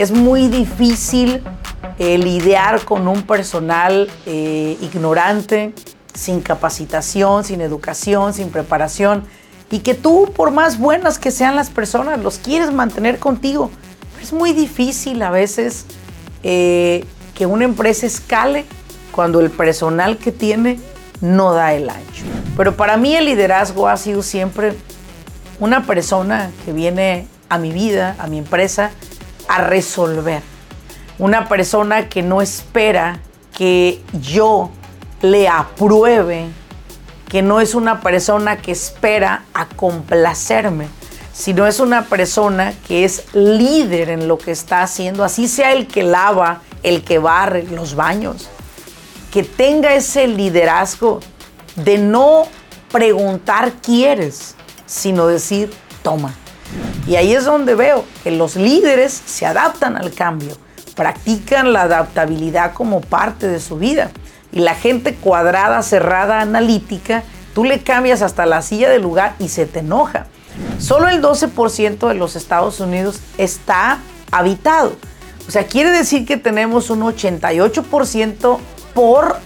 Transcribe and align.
Es 0.00 0.12
muy 0.12 0.48
difícil 0.48 1.42
eh, 1.98 2.16
lidiar 2.16 2.86
con 2.86 3.06
un 3.06 3.20
personal 3.20 4.08
eh, 4.24 4.78
ignorante, 4.80 5.74
sin 6.14 6.40
capacitación, 6.40 7.44
sin 7.44 7.60
educación, 7.60 8.32
sin 8.32 8.48
preparación, 8.48 9.24
y 9.70 9.80
que 9.80 9.92
tú, 9.92 10.32
por 10.34 10.52
más 10.52 10.78
buenas 10.78 11.18
que 11.18 11.30
sean 11.30 11.54
las 11.54 11.68
personas, 11.68 12.18
los 12.18 12.38
quieres 12.38 12.72
mantener 12.72 13.18
contigo. 13.18 13.70
es 14.22 14.32
muy 14.32 14.54
difícil 14.54 15.20
a 15.20 15.30
veces 15.30 15.84
eh, 16.44 17.04
que 17.34 17.44
una 17.44 17.66
empresa 17.66 18.06
escale 18.06 18.64
cuando 19.12 19.40
el 19.40 19.50
personal 19.50 20.16
que 20.16 20.32
tiene 20.32 20.80
no 21.20 21.52
da 21.52 21.74
el 21.74 21.90
ancho. 21.90 22.24
Pero 22.56 22.74
para 22.74 22.96
mí 22.96 23.14
el 23.16 23.26
liderazgo 23.26 23.86
ha 23.86 23.98
sido 23.98 24.22
siempre 24.22 24.72
una 25.58 25.84
persona 25.84 26.50
que 26.64 26.72
viene 26.72 27.26
a 27.50 27.58
mi 27.58 27.70
vida, 27.70 28.16
a 28.18 28.28
mi 28.28 28.38
empresa, 28.38 28.92
a 29.50 29.64
resolver. 29.64 30.42
Una 31.18 31.48
persona 31.48 32.08
que 32.08 32.22
no 32.22 32.40
espera 32.40 33.18
que 33.52 34.00
yo 34.12 34.70
le 35.22 35.48
apruebe, 35.48 36.46
que 37.28 37.42
no 37.42 37.60
es 37.60 37.74
una 37.74 38.00
persona 38.00 38.58
que 38.58 38.70
espera 38.70 39.42
a 39.52 39.66
complacerme, 39.66 40.86
sino 41.32 41.66
es 41.66 41.80
una 41.80 42.04
persona 42.04 42.74
que 42.86 43.04
es 43.04 43.24
líder 43.34 44.10
en 44.10 44.28
lo 44.28 44.38
que 44.38 44.52
está 44.52 44.82
haciendo, 44.82 45.24
así 45.24 45.48
sea 45.48 45.72
el 45.72 45.88
que 45.88 46.04
lava, 46.04 46.62
el 46.84 47.02
que 47.02 47.18
barre 47.18 47.64
los 47.64 47.96
baños, 47.96 48.48
que 49.32 49.42
tenga 49.42 49.94
ese 49.94 50.28
liderazgo 50.28 51.18
de 51.74 51.98
no 51.98 52.44
preguntar 52.92 53.72
quieres, 53.82 54.54
sino 54.86 55.26
decir 55.26 55.72
toma. 56.04 56.34
Y 57.06 57.16
ahí 57.16 57.34
es 57.34 57.44
donde 57.44 57.74
veo 57.74 58.04
que 58.22 58.30
los 58.30 58.56
líderes 58.56 59.12
se 59.12 59.46
adaptan 59.46 59.96
al 59.96 60.12
cambio, 60.12 60.56
practican 60.94 61.72
la 61.72 61.82
adaptabilidad 61.82 62.72
como 62.72 63.00
parte 63.00 63.48
de 63.48 63.60
su 63.60 63.76
vida. 63.76 64.10
Y 64.52 64.60
la 64.60 64.74
gente 64.74 65.14
cuadrada, 65.14 65.82
cerrada, 65.82 66.40
analítica, 66.40 67.22
tú 67.54 67.64
le 67.64 67.82
cambias 67.82 68.22
hasta 68.22 68.46
la 68.46 68.62
silla 68.62 68.90
de 68.90 68.98
lugar 68.98 69.34
y 69.38 69.48
se 69.48 69.66
te 69.66 69.80
enoja. 69.80 70.26
Solo 70.78 71.08
el 71.08 71.22
12% 71.22 72.08
de 72.08 72.14
los 72.14 72.36
Estados 72.36 72.80
Unidos 72.80 73.20
está 73.38 73.98
habitado. 74.30 74.94
O 75.46 75.50
sea, 75.50 75.64
quiere 75.64 75.90
decir 75.90 76.26
que 76.26 76.36
tenemos 76.36 76.90
un 76.90 77.00
88% 77.00 78.58
por 78.94 79.38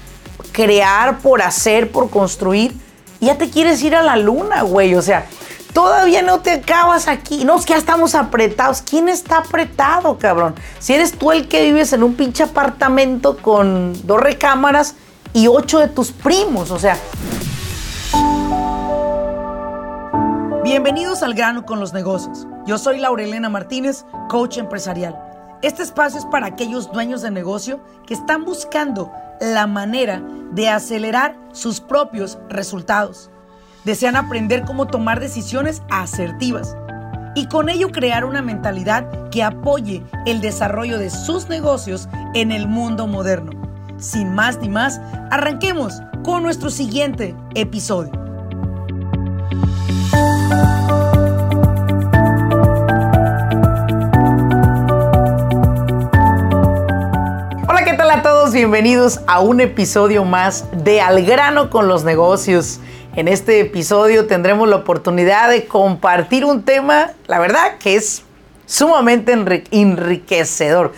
crear, 0.52 1.18
por 1.18 1.42
hacer, 1.42 1.90
por 1.90 2.10
construir. 2.10 2.74
Ya 3.20 3.38
te 3.38 3.48
quieres 3.48 3.82
ir 3.82 3.94
a 3.94 4.02
la 4.02 4.16
luna, 4.16 4.62
güey. 4.62 4.94
O 4.94 5.02
sea, 5.02 5.26
Todavía 5.74 6.22
no 6.22 6.38
te 6.38 6.52
acabas 6.52 7.08
aquí. 7.08 7.44
No, 7.44 7.58
es 7.58 7.66
que 7.66 7.72
ya 7.72 7.78
estamos 7.78 8.14
apretados. 8.14 8.80
¿Quién 8.80 9.08
está 9.08 9.38
apretado, 9.38 10.16
cabrón? 10.18 10.54
Si 10.78 10.94
eres 10.94 11.18
tú 11.18 11.32
el 11.32 11.48
que 11.48 11.64
vives 11.64 11.92
en 11.92 12.04
un 12.04 12.14
pinche 12.14 12.44
apartamento 12.44 13.36
con 13.38 13.92
dos 14.06 14.20
recámaras 14.20 14.94
y 15.32 15.48
ocho 15.48 15.80
de 15.80 15.88
tus 15.88 16.12
primos, 16.12 16.70
o 16.70 16.78
sea. 16.78 16.96
Bienvenidos 20.62 21.24
al 21.24 21.34
grano 21.34 21.66
con 21.66 21.80
los 21.80 21.92
negocios. 21.92 22.46
Yo 22.66 22.78
soy 22.78 23.00
Laurelena 23.00 23.48
Martínez, 23.48 24.06
coach 24.28 24.58
empresarial. 24.58 25.18
Este 25.60 25.82
espacio 25.82 26.20
es 26.20 26.26
para 26.26 26.46
aquellos 26.46 26.92
dueños 26.92 27.20
de 27.20 27.32
negocio 27.32 27.80
que 28.06 28.14
están 28.14 28.44
buscando 28.44 29.12
la 29.40 29.66
manera 29.66 30.22
de 30.52 30.68
acelerar 30.68 31.36
sus 31.52 31.80
propios 31.80 32.38
resultados 32.48 33.28
desean 33.84 34.16
aprender 34.16 34.64
cómo 34.64 34.86
tomar 34.86 35.20
decisiones 35.20 35.82
asertivas 35.90 36.76
y 37.34 37.48
con 37.48 37.68
ello 37.68 37.90
crear 37.90 38.24
una 38.24 38.42
mentalidad 38.42 39.28
que 39.30 39.42
apoye 39.42 40.02
el 40.26 40.40
desarrollo 40.40 40.98
de 40.98 41.10
sus 41.10 41.48
negocios 41.48 42.08
en 42.34 42.52
el 42.52 42.68
mundo 42.68 43.06
moderno. 43.06 43.52
Sin 43.98 44.34
más 44.34 44.58
ni 44.58 44.68
más, 44.68 45.00
arranquemos 45.30 46.00
con 46.22 46.42
nuestro 46.42 46.70
siguiente 46.70 47.34
episodio. 47.54 48.12
Hola, 57.68 57.84
¿qué 57.84 57.94
tal 57.94 58.10
a 58.10 58.22
todos? 58.22 58.52
Bienvenidos 58.52 59.20
a 59.26 59.40
un 59.40 59.60
episodio 59.60 60.24
más 60.24 60.66
de 60.84 61.00
Al 61.00 61.24
grano 61.24 61.68
con 61.68 61.88
los 61.88 62.04
negocios. 62.04 62.80
En 63.16 63.28
este 63.28 63.60
episodio 63.60 64.26
tendremos 64.26 64.68
la 64.68 64.74
oportunidad 64.74 65.48
de 65.48 65.66
compartir 65.66 66.44
un 66.44 66.64
tema, 66.64 67.12
la 67.28 67.38
verdad, 67.38 67.78
que 67.78 67.94
es 67.94 68.24
sumamente 68.66 69.32
enriquecedor. 69.70 70.92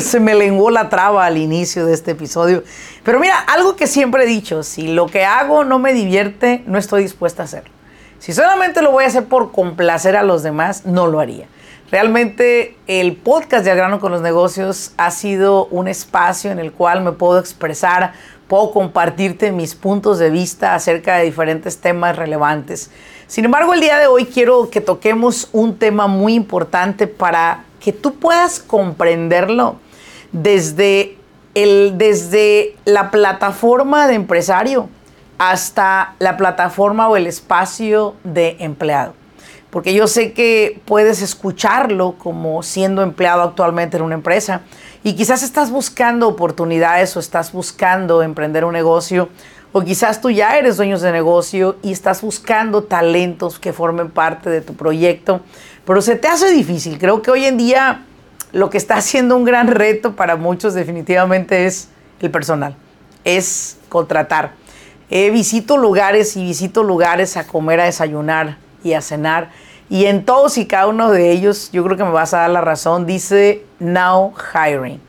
se 0.00 0.20
me 0.20 0.34
lenguó 0.34 0.70
la 0.70 0.90
traba 0.90 1.24
al 1.24 1.38
inicio 1.38 1.86
de 1.86 1.94
este 1.94 2.10
episodio. 2.10 2.62
Pero 3.04 3.20
mira, 3.20 3.38
algo 3.38 3.74
que 3.74 3.86
siempre 3.86 4.24
he 4.24 4.26
dicho, 4.26 4.62
si 4.62 4.88
lo 4.88 5.06
que 5.06 5.24
hago 5.24 5.64
no 5.64 5.78
me 5.78 5.94
divierte, 5.94 6.62
no 6.66 6.76
estoy 6.76 7.04
dispuesta 7.04 7.42
a 7.42 7.46
hacerlo. 7.46 7.72
Si 8.18 8.34
solamente 8.34 8.82
lo 8.82 8.90
voy 8.90 9.04
a 9.04 9.06
hacer 9.06 9.24
por 9.24 9.50
complacer 9.50 10.16
a 10.16 10.22
los 10.22 10.42
demás, 10.42 10.84
no 10.84 11.06
lo 11.06 11.20
haría. 11.20 11.46
Realmente 11.90 12.76
el 12.86 13.16
podcast 13.16 13.64
de 13.64 13.74
grano 13.74 14.00
con 14.00 14.10
los 14.10 14.20
negocios 14.20 14.92
ha 14.96 15.10
sido 15.10 15.66
un 15.66 15.86
espacio 15.86 16.50
en 16.50 16.58
el 16.58 16.72
cual 16.72 17.02
me 17.02 17.12
puedo 17.12 17.38
expresar 17.38 18.14
puedo 18.48 18.72
compartirte 18.72 19.52
mis 19.52 19.74
puntos 19.74 20.18
de 20.18 20.30
vista 20.30 20.74
acerca 20.74 21.16
de 21.16 21.24
diferentes 21.24 21.78
temas 21.78 22.16
relevantes. 22.16 22.90
Sin 23.26 23.44
embargo, 23.44 23.74
el 23.74 23.80
día 23.80 23.98
de 23.98 24.06
hoy 24.06 24.26
quiero 24.26 24.70
que 24.70 24.80
toquemos 24.80 25.48
un 25.52 25.76
tema 25.76 26.06
muy 26.06 26.34
importante 26.34 27.06
para 27.06 27.64
que 27.80 27.92
tú 27.92 28.14
puedas 28.14 28.60
comprenderlo 28.60 29.76
desde, 30.32 31.16
el, 31.54 31.94
desde 31.96 32.76
la 32.84 33.10
plataforma 33.10 34.06
de 34.06 34.14
empresario 34.14 34.88
hasta 35.38 36.14
la 36.18 36.36
plataforma 36.36 37.08
o 37.08 37.16
el 37.16 37.26
espacio 37.26 38.14
de 38.24 38.56
empleado. 38.60 39.14
Porque 39.70 39.92
yo 39.92 40.06
sé 40.06 40.32
que 40.32 40.80
puedes 40.84 41.20
escucharlo 41.20 42.14
como 42.16 42.62
siendo 42.62 43.02
empleado 43.02 43.42
actualmente 43.42 43.96
en 43.96 44.04
una 44.04 44.14
empresa, 44.14 44.60
y 45.04 45.14
quizás 45.14 45.42
estás 45.42 45.70
buscando 45.70 46.26
oportunidades 46.26 47.16
o 47.16 47.20
estás 47.20 47.52
buscando 47.52 48.22
emprender 48.22 48.64
un 48.64 48.72
negocio 48.72 49.28
o 49.72 49.82
quizás 49.82 50.20
tú 50.20 50.30
ya 50.30 50.56
eres 50.56 50.78
dueño 50.78 50.98
de 50.98 51.12
negocio 51.12 51.76
y 51.82 51.92
estás 51.92 52.22
buscando 52.22 52.84
talentos 52.84 53.58
que 53.58 53.72
formen 53.72 54.10
parte 54.10 54.48
de 54.48 54.62
tu 54.62 54.74
proyecto, 54.74 55.42
pero 55.84 56.00
se 56.00 56.16
te 56.16 56.26
hace 56.28 56.50
difícil. 56.52 56.98
Creo 56.98 57.20
que 57.22 57.30
hoy 57.30 57.44
en 57.44 57.58
día 57.58 58.02
lo 58.52 58.70
que 58.70 58.78
está 58.78 58.96
haciendo 58.96 59.36
un 59.36 59.44
gran 59.44 59.66
reto 59.66 60.16
para 60.16 60.36
muchos 60.36 60.72
definitivamente 60.72 61.66
es 61.66 61.88
el 62.20 62.30
personal, 62.30 62.74
es 63.24 63.76
contratar. 63.90 64.52
Eh, 65.10 65.30
visito 65.30 65.76
lugares 65.76 66.34
y 66.36 66.44
visito 66.44 66.82
lugares 66.82 67.36
a 67.36 67.46
comer, 67.46 67.80
a 67.80 67.84
desayunar 67.84 68.56
y 68.82 68.94
a 68.94 69.02
cenar 69.02 69.50
y 69.90 70.06
en 70.06 70.24
todos 70.24 70.56
y 70.58 70.66
cada 70.66 70.86
uno 70.86 71.10
de 71.10 71.30
ellos, 71.30 71.70
yo 71.72 71.84
creo 71.84 71.96
que 71.96 72.04
me 72.04 72.10
vas 72.10 72.32
a 72.34 72.38
dar 72.38 72.50
la 72.50 72.60
razón, 72.60 73.06
dice 73.06 73.64
now 73.78 74.32
hiring. 74.52 75.00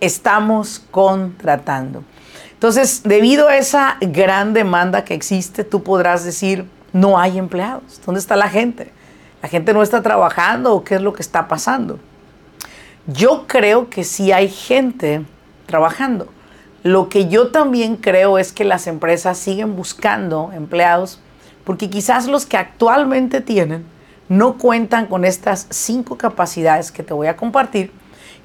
Estamos 0.00 0.82
contratando. 0.90 2.04
Entonces, 2.52 3.02
debido 3.04 3.48
a 3.48 3.56
esa 3.56 3.96
gran 4.00 4.52
demanda 4.52 5.04
que 5.04 5.14
existe, 5.14 5.64
tú 5.64 5.82
podrás 5.82 6.24
decir, 6.24 6.66
no 6.92 7.18
hay 7.18 7.38
empleados. 7.38 8.00
¿Dónde 8.04 8.20
está 8.20 8.36
la 8.36 8.48
gente? 8.48 8.92
La 9.42 9.48
gente 9.48 9.72
no 9.72 9.82
está 9.82 10.02
trabajando 10.02 10.74
o 10.74 10.84
qué 10.84 10.96
es 10.96 11.00
lo 11.00 11.12
que 11.12 11.22
está 11.22 11.48
pasando. 11.48 11.98
Yo 13.06 13.46
creo 13.46 13.88
que 13.90 14.04
sí 14.04 14.30
hay 14.32 14.48
gente 14.48 15.24
trabajando. 15.66 16.28
Lo 16.82 17.08
que 17.08 17.28
yo 17.28 17.48
también 17.48 17.96
creo 17.96 18.38
es 18.38 18.52
que 18.52 18.64
las 18.64 18.86
empresas 18.86 19.38
siguen 19.38 19.76
buscando 19.76 20.50
empleados 20.54 21.20
porque 21.64 21.90
quizás 21.90 22.26
los 22.26 22.46
que 22.46 22.56
actualmente 22.56 23.40
tienen 23.40 23.84
no 24.30 24.58
cuentan 24.58 25.06
con 25.06 25.24
estas 25.24 25.66
cinco 25.70 26.16
capacidades 26.16 26.92
que 26.92 27.02
te 27.02 27.12
voy 27.12 27.26
a 27.26 27.36
compartir, 27.36 27.90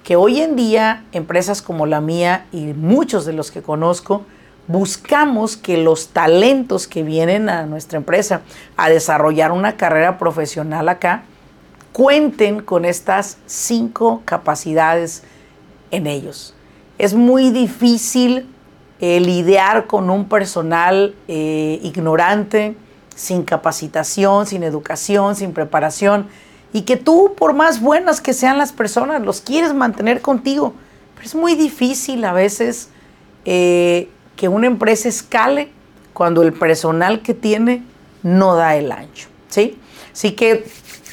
que 0.03 0.15
hoy 0.15 0.41
en 0.41 0.55
día 0.55 1.05
empresas 1.11 1.61
como 1.61 1.85
la 1.85 2.01
mía 2.01 2.47
y 2.51 2.73
muchos 2.73 3.23
de 3.27 3.33
los 3.33 3.51
que 3.51 3.61
conozco, 3.61 4.25
buscamos 4.67 5.57
que 5.57 5.77
los 5.77 6.07
talentos 6.07 6.87
que 6.87 7.03
vienen 7.03 7.49
a 7.49 7.67
nuestra 7.67 7.97
empresa 7.97 8.41
a 8.77 8.89
desarrollar 8.89 9.51
una 9.51 9.77
carrera 9.77 10.17
profesional 10.17 10.89
acá, 10.89 11.23
cuenten 11.91 12.61
con 12.61 12.83
estas 12.83 13.37
cinco 13.45 14.23
capacidades 14.25 15.21
en 15.91 16.07
ellos. 16.07 16.55
Es 16.97 17.13
muy 17.13 17.51
difícil 17.51 18.47
eh, 18.99 19.19
lidiar 19.19 19.85
con 19.85 20.09
un 20.09 20.27
personal 20.27 21.13
eh, 21.27 21.79
ignorante, 21.83 22.75
sin 23.15 23.43
capacitación, 23.43 24.45
sin 24.45 24.63
educación, 24.63 25.35
sin 25.35 25.53
preparación, 25.53 26.27
y 26.73 26.81
que 26.81 26.97
tú, 26.97 27.33
por 27.37 27.53
más 27.53 27.79
buenas 27.79 28.21
que 28.21 28.33
sean 28.33 28.57
las 28.57 28.73
personas, 28.73 29.21
los 29.21 29.41
quieres 29.41 29.73
mantener 29.73 30.21
contigo. 30.21 30.73
Pero 31.15 31.25
es 31.25 31.35
muy 31.35 31.55
difícil 31.55 32.25
a 32.25 32.33
veces 32.33 32.89
eh, 33.45 34.09
que 34.35 34.49
una 34.49 34.67
empresa 34.67 35.07
escale 35.07 35.71
cuando 36.13 36.41
el 36.41 36.51
personal 36.51 37.21
que 37.21 37.33
tiene 37.33 37.83
no 38.23 38.55
da 38.55 38.75
el 38.75 38.91
ancho. 38.91 39.29
¿sí? 39.49 39.79
Así 40.11 40.31
que 40.33 40.65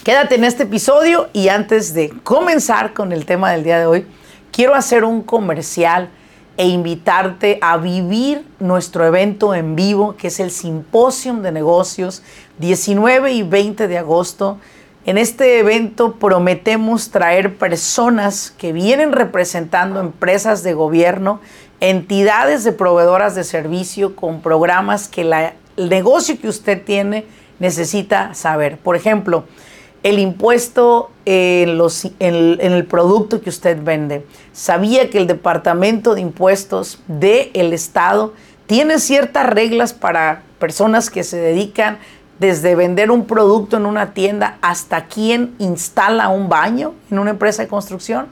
Quédate 0.02 0.34
en 0.34 0.42
este 0.42 0.64
episodio 0.64 1.28
y 1.32 1.46
antes 1.46 1.94
de 1.94 2.10
comenzar 2.24 2.92
con 2.92 3.12
el 3.12 3.24
tema 3.24 3.52
del 3.52 3.62
día 3.62 3.78
de 3.78 3.86
hoy, 3.86 4.04
quiero 4.50 4.74
hacer 4.74 5.04
un 5.04 5.22
comercial 5.22 6.08
e 6.62 6.68
invitarte 6.68 7.58
a 7.60 7.76
vivir 7.76 8.46
nuestro 8.60 9.04
evento 9.04 9.52
en 9.52 9.74
vivo, 9.74 10.14
que 10.16 10.28
es 10.28 10.38
el 10.38 10.52
Simposium 10.52 11.42
de 11.42 11.50
Negocios, 11.50 12.22
19 12.58 13.32
y 13.32 13.42
20 13.42 13.88
de 13.88 13.98
agosto. 13.98 14.58
En 15.04 15.18
este 15.18 15.58
evento 15.58 16.20
prometemos 16.20 17.10
traer 17.10 17.56
personas 17.56 18.54
que 18.56 18.72
vienen 18.72 19.10
representando 19.10 19.98
empresas 19.98 20.62
de 20.62 20.72
gobierno, 20.72 21.40
entidades 21.80 22.62
de 22.62 22.70
proveedoras 22.70 23.34
de 23.34 23.42
servicio 23.42 24.14
con 24.14 24.40
programas 24.40 25.08
que 25.08 25.22
el 25.76 25.88
negocio 25.88 26.40
que 26.40 26.46
usted 26.46 26.80
tiene 26.80 27.26
necesita 27.58 28.34
saber. 28.34 28.78
Por 28.78 28.94
ejemplo, 28.94 29.46
el 30.02 30.18
impuesto 30.18 31.10
en, 31.24 31.80
el 32.60 32.86
producto 32.86 33.40
que 33.40 33.50
usted 33.50 33.82
vende. 33.82 34.26
Sabía 34.52 35.10
que 35.10 35.18
el 35.18 35.26
Departamento 35.26 36.14
de 36.14 36.20
Impuestos 36.20 37.00
del 37.06 37.72
Estado 37.72 38.32
tiene 38.66 38.98
ciertas 38.98 39.46
reglas 39.46 39.92
para 39.92 40.42
personas 40.58 41.10
que 41.10 41.22
se 41.24 41.36
dedican 41.36 41.98
desde 42.38 42.74
vender 42.74 43.10
un 43.10 43.26
producto 43.26 43.76
en 43.76 43.86
una 43.86 44.14
tienda 44.14 44.58
hasta 44.62 45.06
quien 45.06 45.54
instala 45.58 46.28
un 46.28 46.48
baño 46.48 46.94
en 47.10 47.20
una 47.20 47.30
empresa 47.30 47.62
de 47.62 47.68
construcción. 47.68 48.26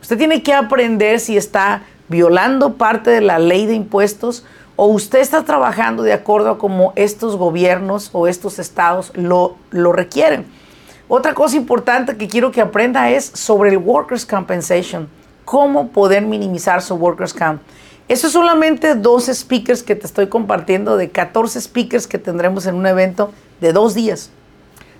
Usted 0.00 0.18
tiene 0.18 0.42
que 0.42 0.52
aprender 0.52 1.20
si 1.20 1.36
está 1.36 1.82
violando 2.08 2.74
parte 2.74 3.10
de 3.10 3.20
la 3.20 3.38
ley 3.38 3.66
de 3.66 3.74
impuestos 3.74 4.44
o 4.74 4.86
usted 4.86 5.20
está 5.20 5.44
trabajando 5.44 6.02
de 6.02 6.12
acuerdo 6.12 6.50
a 6.50 6.58
como 6.58 6.92
estos 6.96 7.36
gobiernos 7.36 8.10
o 8.12 8.26
estos 8.26 8.58
estados 8.58 9.12
lo, 9.14 9.56
lo 9.70 9.92
requieren. 9.92 10.46
Otra 11.14 11.34
cosa 11.34 11.58
importante 11.58 12.16
que 12.16 12.26
quiero 12.26 12.50
que 12.52 12.62
aprenda 12.62 13.10
es 13.10 13.26
sobre 13.34 13.68
el 13.68 13.76
Workers' 13.76 14.24
Compensation, 14.24 15.10
cómo 15.44 15.88
poder 15.88 16.22
minimizar 16.22 16.80
su 16.80 16.94
Workers' 16.94 17.34
Comp. 17.34 17.60
Eso 18.08 18.28
es 18.28 18.32
solamente 18.32 18.94
dos 18.94 19.26
speakers 19.26 19.82
que 19.82 19.94
te 19.94 20.06
estoy 20.06 20.28
compartiendo 20.28 20.96
de 20.96 21.10
14 21.10 21.60
speakers 21.60 22.06
que 22.06 22.16
tendremos 22.16 22.64
en 22.64 22.76
un 22.76 22.86
evento 22.86 23.30
de 23.60 23.74
dos 23.74 23.92
días. 23.92 24.30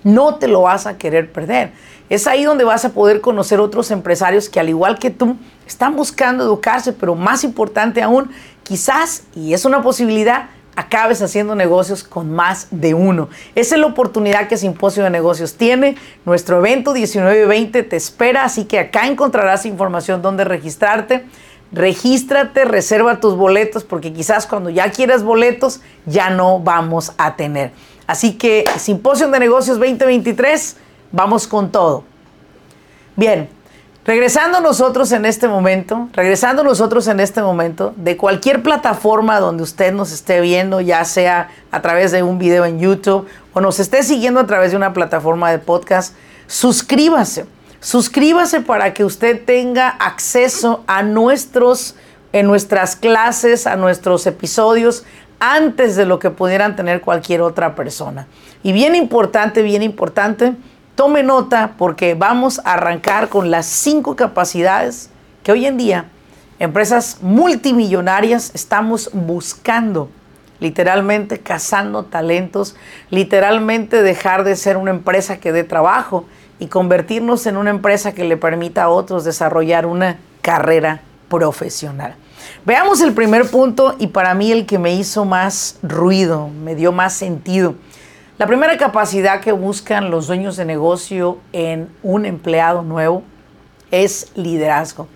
No 0.03 0.35
te 0.35 0.47
lo 0.47 0.61
vas 0.61 0.85
a 0.85 0.99
querer 0.99 1.31
perder. 1.31 1.71
Es 2.11 2.27
ahí 2.27 2.43
donde 2.43 2.63
vas 2.63 2.85
a 2.85 2.89
poder 2.89 3.19
conocer 3.19 3.59
otros 3.59 3.89
empresarios 3.89 4.49
que 4.49 4.59
al 4.59 4.69
igual 4.69 4.99
que 4.99 5.09
tú 5.09 5.37
están 5.65 5.95
buscando 5.95 6.43
educarse, 6.43 6.93
pero 6.93 7.15
más 7.15 7.43
importante 7.43 8.03
aún, 8.03 8.29
quizás, 8.61 9.23
y 9.33 9.55
es 9.55 9.65
una 9.65 9.81
posibilidad, 9.81 10.49
acabes 10.75 11.21
haciendo 11.21 11.55
negocios 11.55 12.03
con 12.03 12.31
más 12.31 12.67
de 12.71 12.93
uno. 12.93 13.29
Esa 13.55 13.75
es 13.75 13.81
la 13.81 13.87
oportunidad 13.87 14.47
que 14.47 14.57
Simposio 14.57 15.03
de 15.03 15.09
Negocios 15.09 15.55
tiene. 15.55 15.95
Nuestro 16.25 16.59
evento 16.59 16.93
19-20 16.93 17.87
te 17.87 17.95
espera, 17.95 18.43
así 18.43 18.65
que 18.65 18.79
acá 18.79 19.07
encontrarás 19.07 19.65
información 19.65 20.21
donde 20.21 20.43
registrarte. 20.43 21.25
Regístrate, 21.71 22.65
reserva 22.65 23.19
tus 23.19 23.35
boletos, 23.35 23.83
porque 23.83 24.13
quizás 24.13 24.45
cuando 24.45 24.69
ya 24.69 24.91
quieras 24.91 25.23
boletos 25.23 25.81
ya 26.05 26.29
no 26.29 26.59
vamos 26.59 27.13
a 27.17 27.35
tener. 27.35 27.71
Así 28.05 28.33
que 28.37 28.65
Simposio 28.77 29.29
de 29.29 29.39
Negocios 29.39 29.79
2023, 29.79 30.77
vamos 31.11 31.47
con 31.47 31.71
todo. 31.71 32.03
Bien, 33.15 33.49
Regresando 34.05 34.59
nosotros 34.59 35.13
en 35.13 35.23
este 35.23 35.47
momento, 35.47 36.09
regresando 36.11 36.61
nosotros 36.65 37.07
en 37.07 37.21
este 37.21 37.41
momento, 37.41 37.93
de 37.95 38.17
cualquier 38.17 38.61
plataforma 38.61 39.39
donde 39.39 39.63
usted 39.63 39.93
nos 39.93 40.11
esté 40.11 40.41
viendo, 40.41 40.81
ya 40.81 41.05
sea 41.05 41.51
a 41.71 41.81
través 41.81 42.11
de 42.11 42.21
un 42.21 42.37
video 42.37 42.65
en 42.65 42.79
YouTube 42.79 43.25
o 43.53 43.61
nos 43.61 43.79
esté 43.79 44.03
siguiendo 44.03 44.41
a 44.41 44.45
través 44.45 44.71
de 44.71 44.77
una 44.77 44.91
plataforma 44.91 45.51
de 45.51 45.59
podcast, 45.59 46.15
suscríbase. 46.47 47.45
Suscríbase 47.79 48.59
para 48.59 48.93
que 48.93 49.05
usted 49.05 49.41
tenga 49.45 49.87
acceso 49.87 50.83
a 50.85 51.01
nuestros, 51.01 51.95
en 52.33 52.45
nuestras 52.45 52.97
clases, 52.97 53.67
a 53.67 53.77
nuestros 53.77 54.27
episodios, 54.27 55.05
antes 55.39 55.95
de 55.95 56.05
lo 56.05 56.19
que 56.19 56.29
pudieran 56.29 56.75
tener 56.75 56.99
cualquier 56.99 57.41
otra 57.41 57.73
persona. 57.73 58.27
Y 58.63 58.73
bien 58.73 58.95
importante, 58.95 59.61
bien 59.61 59.81
importante, 59.81 60.55
Tome 60.95 61.23
nota 61.23 61.73
porque 61.79 62.13
vamos 62.13 62.61
a 62.63 62.73
arrancar 62.73 63.27
con 63.27 63.49
las 63.49 63.65
cinco 63.65 64.15
capacidades 64.15 65.09
que 65.41 65.51
hoy 65.51 65.65
en 65.65 65.77
día 65.77 66.05
empresas 66.59 67.17
multimillonarias 67.21 68.51
estamos 68.53 69.09
buscando, 69.11 70.11
literalmente 70.59 71.39
cazando 71.39 72.05
talentos, 72.05 72.75
literalmente 73.09 74.03
dejar 74.03 74.43
de 74.43 74.55
ser 74.55 74.77
una 74.77 74.91
empresa 74.91 75.37
que 75.37 75.51
dé 75.51 75.63
trabajo 75.63 76.25
y 76.59 76.67
convertirnos 76.67 77.47
en 77.47 77.57
una 77.57 77.71
empresa 77.71 78.13
que 78.13 78.23
le 78.23 78.37
permita 78.37 78.83
a 78.83 78.89
otros 78.89 79.23
desarrollar 79.23 79.87
una 79.87 80.19
carrera 80.43 81.01
profesional. 81.27 82.15
Veamos 82.65 83.01
el 83.01 83.13
primer 83.13 83.49
punto 83.49 83.95
y 83.97 84.07
para 84.07 84.35
mí 84.35 84.51
el 84.51 84.67
que 84.67 84.77
me 84.77 84.93
hizo 84.93 85.25
más 85.25 85.79
ruido, 85.81 86.49
me 86.49 86.75
dio 86.75 86.91
más 86.91 87.13
sentido. 87.13 87.73
La 88.39 88.47
primera 88.47 88.75
capacidad 88.77 89.41
que 89.41 89.51
buscan 89.51 90.09
los 90.09 90.25
dueños 90.25 90.57
de 90.57 90.65
negocio 90.65 91.37
en 91.51 91.87
un 92.01 92.25
empleado 92.25 92.81
nuevo 92.81 93.21
es 93.91 94.31
liderazgo. 94.35 95.07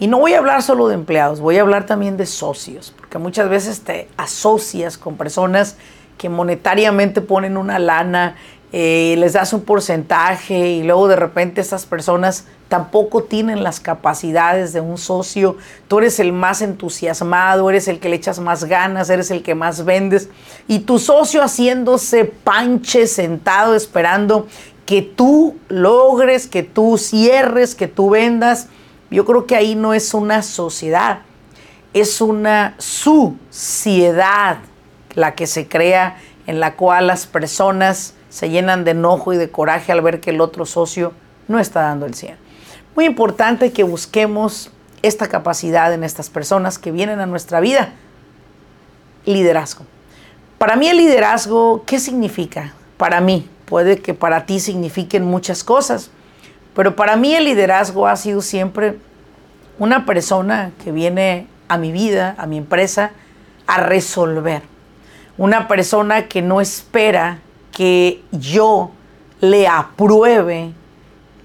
Y 0.00 0.08
no 0.08 0.18
voy 0.18 0.34
a 0.34 0.38
hablar 0.38 0.64
solo 0.64 0.88
de 0.88 0.94
empleados, 0.94 1.38
voy 1.38 1.58
a 1.58 1.60
hablar 1.60 1.86
también 1.86 2.16
de 2.16 2.26
socios, 2.26 2.92
porque 2.96 3.18
muchas 3.18 3.48
veces 3.48 3.82
te 3.82 4.08
asocias 4.16 4.98
con 4.98 5.16
personas 5.16 5.76
que 6.18 6.28
monetariamente 6.28 7.20
ponen 7.20 7.56
una 7.56 7.78
lana, 7.78 8.34
eh, 8.72 9.14
les 9.18 9.32
das 9.34 9.52
un 9.52 9.62
porcentaje 9.62 10.70
y 10.70 10.82
luego 10.82 11.06
de 11.06 11.16
repente 11.16 11.60
estas 11.60 11.86
personas 11.86 12.46
tampoco 12.68 13.22
tienen 13.22 13.62
las 13.62 13.78
capacidades 13.78 14.72
de 14.72 14.80
un 14.80 14.98
socio. 14.98 15.56
Tú 15.86 15.98
eres 15.98 16.18
el 16.18 16.32
más 16.32 16.62
entusiasmado, 16.62 17.70
eres 17.70 17.86
el 17.86 18.00
que 18.00 18.08
le 18.08 18.16
echas 18.16 18.40
más 18.40 18.64
ganas, 18.64 19.08
eres 19.08 19.30
el 19.30 19.44
que 19.44 19.54
más 19.54 19.84
vendes. 19.84 20.28
Y 20.66 20.80
tu 20.80 20.98
socio 20.98 21.42
haciéndose 21.42 22.24
panche 22.24 23.06
sentado 23.06 23.76
esperando 23.76 24.48
que 24.84 25.00
tú 25.00 25.56
logres, 25.68 26.48
que 26.48 26.64
tú 26.64 26.98
cierres, 26.98 27.76
que 27.76 27.86
tú 27.86 28.10
vendas. 28.10 28.66
Yo 29.10 29.24
creo 29.24 29.46
que 29.46 29.54
ahí 29.54 29.76
no 29.76 29.94
es 29.94 30.12
una 30.12 30.42
sociedad, 30.42 31.20
es 31.92 32.20
una 32.20 32.74
suciedad 32.78 34.58
la 35.14 35.36
que 35.36 35.46
se 35.46 35.68
crea 35.68 36.18
en 36.48 36.58
la 36.58 36.74
cual 36.74 37.06
las 37.06 37.26
personas 37.26 38.15
se 38.36 38.50
llenan 38.50 38.84
de 38.84 38.90
enojo 38.90 39.32
y 39.32 39.38
de 39.38 39.50
coraje 39.50 39.92
al 39.92 40.02
ver 40.02 40.20
que 40.20 40.28
el 40.28 40.42
otro 40.42 40.66
socio 40.66 41.14
no 41.48 41.58
está 41.58 41.80
dando 41.80 42.04
el 42.04 42.12
100. 42.12 42.36
Muy 42.94 43.06
importante 43.06 43.72
que 43.72 43.82
busquemos 43.82 44.70
esta 45.00 45.26
capacidad 45.26 45.90
en 45.94 46.04
estas 46.04 46.28
personas 46.28 46.78
que 46.78 46.92
vienen 46.92 47.20
a 47.20 47.24
nuestra 47.24 47.60
vida. 47.60 47.94
Liderazgo. 49.24 49.86
Para 50.58 50.76
mí 50.76 50.86
el 50.86 50.98
liderazgo, 50.98 51.84
¿qué 51.86 51.98
significa? 51.98 52.74
Para 52.98 53.22
mí, 53.22 53.48
puede 53.64 54.02
que 54.02 54.12
para 54.12 54.44
ti 54.44 54.60
signifiquen 54.60 55.24
muchas 55.24 55.64
cosas, 55.64 56.10
pero 56.74 56.94
para 56.94 57.16
mí 57.16 57.34
el 57.34 57.46
liderazgo 57.46 58.06
ha 58.06 58.16
sido 58.16 58.42
siempre 58.42 58.98
una 59.78 60.04
persona 60.04 60.72
que 60.84 60.92
viene 60.92 61.46
a 61.68 61.78
mi 61.78 61.90
vida, 61.90 62.34
a 62.36 62.44
mi 62.46 62.58
empresa, 62.58 63.12
a 63.66 63.80
resolver. 63.80 64.60
Una 65.38 65.68
persona 65.68 66.28
que 66.28 66.42
no 66.42 66.60
espera 66.60 67.40
que 67.76 68.22
yo 68.32 68.90
le 69.42 69.68
apruebe 69.68 70.72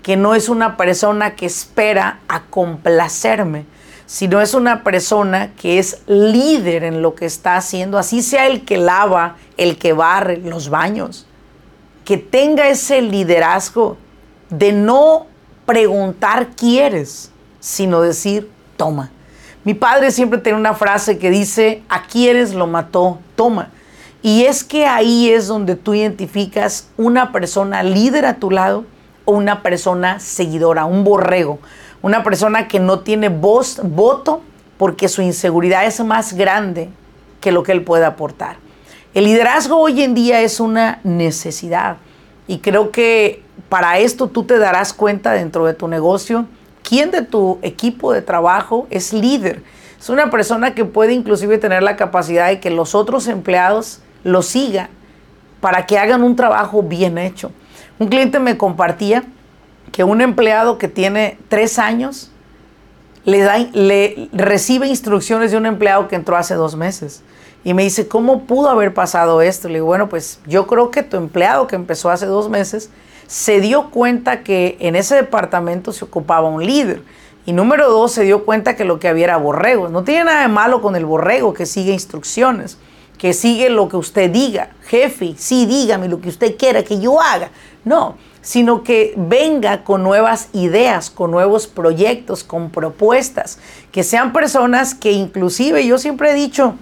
que 0.02 0.16
no 0.16 0.34
es 0.34 0.48
una 0.48 0.78
persona 0.78 1.36
que 1.36 1.46
espera 1.46 2.22
a 2.30 2.44
complacerme, 2.44 3.66
sino 4.06 4.40
es 4.40 4.54
una 4.54 4.82
persona 4.82 5.52
que 5.58 5.78
es 5.78 6.04
líder 6.08 6.86
en 6.86 7.02
lo 7.02 7.16
que 7.16 7.26
está 7.26 7.58
haciendo, 7.58 7.98
así 7.98 8.22
sea 8.22 8.48
el 8.48 8.64
que 8.64 8.78
lava, 8.78 9.36
el 9.58 9.78
que 9.78 9.92
barre 9.92 10.38
los 10.38 10.70
baños, 10.70 11.28
que 12.06 12.16
tenga 12.16 12.70
ese 12.70 13.02
liderazgo 13.02 13.98
de 14.50 14.72
no 14.72 15.28
preguntar 15.66 16.52
quieres, 16.56 17.30
sino 17.60 18.00
decir 18.00 18.50
toma. 18.78 19.12
Mi 19.66 19.74
padre 19.74 20.12
siempre 20.12 20.40
tiene 20.40 20.58
una 20.58 20.76
frase 20.76 21.18
que 21.18 21.30
dice, 21.30 21.84
a 21.90 22.04
quieres 22.04 22.54
lo 22.54 22.68
mató, 22.68 23.20
toma. 23.36 23.70
Y 24.22 24.46
es 24.46 24.64
que 24.64 24.86
ahí 24.86 25.30
es 25.30 25.48
donde 25.48 25.76
tú 25.76 25.94
identificas 25.94 26.90
una 26.98 27.32
persona 27.32 27.84
líder 27.84 28.26
a 28.26 28.36
tu 28.36 28.52
lado, 28.52 28.86
o 29.26 29.34
una 29.34 29.62
persona 29.62 30.20
seguidora, 30.20 30.86
un 30.86 31.04
borrego, 31.04 31.60
una 32.02 32.24
persona 32.24 32.68
que 32.68 32.80
no 32.80 33.02
tiene 33.02 33.30
voz, 33.30 33.80
voto, 33.84 34.42
porque 34.78 35.08
su 35.08 35.22
inseguridad 35.22 35.86
es 35.86 36.04
más 36.04 36.34
grande 36.34 36.90
que 37.40 37.52
lo 37.52 37.64
que 37.64 37.72
él 37.72 37.84
puede 37.84 38.06
aportar. 38.06 38.58
El 39.14 39.26
liderazgo 39.26 39.78
hoy 39.78 40.02
en 40.02 40.16
día 40.16 40.42
es 40.42 40.60
una 40.60 41.00
necesidad 41.04 41.98
y 42.48 42.60
creo 42.60 42.92
que 42.92 43.44
para 43.70 44.00
esto 44.00 44.28
tú 44.28 44.44
te 44.44 44.58
darás 44.58 44.94
cuenta 44.94 45.34
dentro 45.34 45.66
de 45.66 45.74
tu 45.74 45.88
negocio 45.88 46.46
quién 46.82 47.12
de 47.12 47.22
tu 47.22 47.60
equipo 47.62 48.14
de 48.14 48.22
trabajo 48.22 48.88
es 48.90 49.14
líder. 49.14 49.64
Es 50.00 50.10
una 50.10 50.32
persona 50.32 50.74
que 50.74 50.86
puede 50.86 51.14
inclusive 51.14 51.58
tener 51.58 51.84
la 51.84 51.96
capacidad 51.96 52.48
de 52.48 52.60
que 52.60 52.72
los 52.72 52.96
otros 52.96 53.28
empleados 53.28 54.00
lo 54.24 54.42
sigan 54.42 54.90
para 55.60 55.86
que 55.86 55.98
hagan 55.98 56.24
un 56.24 56.36
trabajo 56.36 56.82
bien 56.82 57.18
hecho 57.18 57.52
Un 58.00 58.08
cliente 58.08 58.40
me 58.40 58.58
compartía 58.58 59.24
que 59.92 60.04
un 60.04 60.22
empleado 60.22 60.78
que 60.78 60.88
tiene 60.88 61.38
tres 61.50 61.78
años 61.78 62.32
le, 63.26 63.40
da, 63.40 63.58
le 63.58 64.30
recibe 64.34 64.88
instrucciones 64.88 65.52
de 65.52 65.58
un 65.58 65.66
empleado 65.66 66.08
que 66.08 66.16
entró 66.16 66.38
hace 66.38 66.56
dos 66.56 66.76
meses. 66.76 67.22
Y 67.64 67.74
me 67.74 67.84
dice, 67.84 68.08
¿cómo 68.08 68.44
pudo 68.46 68.70
haber 68.70 68.94
pasado 68.94 69.42
esto? 69.42 69.68
Le 69.68 69.76
digo, 69.76 69.86
bueno, 69.86 70.10
pues 70.10 70.40
yo 70.48 70.66
creo 70.66 70.90
que 70.90 71.04
tu 71.04 71.18
empleado 71.18 71.68
que 71.68 71.76
empezó 71.76 72.10
hace 72.10 72.26
dos 72.26 72.50
meses 72.50 72.90
se 73.28 73.62
dio 73.62 73.92
cuenta 73.92 74.44
que 74.44 74.78
en 74.80 74.96
ese 74.96 75.16
departamento 75.16 75.94
se 75.94 76.06
ocupaba 76.06 76.50
un 76.50 76.66
líder. 76.66 77.04
Y 77.46 77.54
número 77.54 77.90
dos, 77.90 78.12
se 78.12 78.24
dio 78.24 78.46
cuenta 78.46 78.76
que 78.76 78.84
lo 78.84 79.00
que 79.00 79.08
había 79.08 79.26
era 79.26 79.38
borrego. 79.38 79.90
No 79.90 80.04
tiene 80.04 80.26
nada 80.26 80.42
de 80.42 80.48
malo 80.48 80.82
con 80.82 80.96
el 80.96 81.06
borrego 81.06 81.54
que 81.54 81.66
sigue 81.66 81.94
instrucciones, 81.94 82.78
que 83.22 83.34
sigue 83.34 83.70
lo 83.70 83.88
que 83.88 83.98
usted 83.98 84.32
diga. 84.32 84.70
Jefe, 84.88 85.36
sí, 85.38 85.68
dígame 85.68 86.08
lo 86.08 86.20
que 86.20 86.30
usted 86.30 86.58
quiera 86.58 86.82
que 86.82 87.00
yo 87.00 87.22
haga. 87.22 87.52
No, 87.86 88.18
sino 88.42 88.84
que 88.84 89.14
venga 89.16 89.84
con 89.84 90.02
nuevas 90.02 90.50
ideas, 90.54 91.12
con 91.12 91.30
nuevos 91.30 91.68
proyectos, 91.68 92.44
con 92.44 92.72
propuestas, 92.72 93.60
que 93.92 94.02
sean 94.02 94.34
personas 94.34 94.96
que 94.96 95.12
inclusive 95.12 95.86
yo 95.86 96.00
siempre 96.00 96.32
he 96.32 96.34
dicho, 96.34 96.74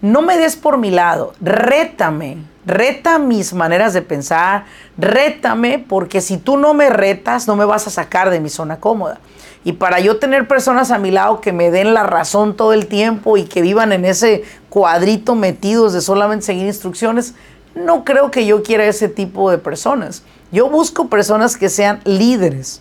no 0.00 0.22
me 0.22 0.38
des 0.38 0.54
por 0.54 0.78
mi 0.78 0.92
lado, 0.92 1.32
rétame, 1.40 2.36
reta 2.64 3.18
mis 3.18 3.52
maneras 3.52 3.92
de 3.92 4.02
pensar, 4.02 4.66
rétame, 4.96 5.80
porque 5.80 6.20
si 6.20 6.36
tú 6.36 6.56
no 6.56 6.72
me 6.72 6.88
retas, 6.88 7.48
no 7.48 7.56
me 7.56 7.64
vas 7.64 7.88
a 7.88 7.90
sacar 7.90 8.30
de 8.30 8.38
mi 8.38 8.48
zona 8.48 8.78
cómoda. 8.78 9.18
Y 9.62 9.72
para 9.72 10.00
yo 10.00 10.18
tener 10.18 10.48
personas 10.48 10.90
a 10.90 10.98
mi 10.98 11.10
lado 11.10 11.40
que 11.40 11.52
me 11.52 11.70
den 11.70 11.92
la 11.92 12.02
razón 12.02 12.56
todo 12.56 12.72
el 12.72 12.86
tiempo 12.86 13.36
y 13.36 13.44
que 13.44 13.60
vivan 13.60 13.92
en 13.92 14.06
ese 14.06 14.44
cuadrito 14.70 15.34
metidos 15.34 15.92
de 15.92 16.00
solamente 16.00 16.46
seguir 16.46 16.66
instrucciones, 16.66 17.34
no 17.74 18.04
creo 18.04 18.30
que 18.30 18.46
yo 18.46 18.62
quiera 18.62 18.86
ese 18.86 19.08
tipo 19.08 19.50
de 19.50 19.58
personas. 19.58 20.22
Yo 20.50 20.68
busco 20.68 21.08
personas 21.08 21.56
que 21.56 21.68
sean 21.68 22.00
líderes. 22.04 22.80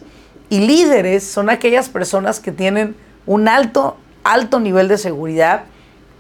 Y 0.50 0.60
líderes 0.60 1.24
son 1.26 1.50
aquellas 1.50 1.90
personas 1.90 2.40
que 2.40 2.52
tienen 2.52 2.96
un 3.26 3.48
alto, 3.48 3.98
alto 4.24 4.60
nivel 4.60 4.88
de 4.88 4.98
seguridad, 4.98 5.66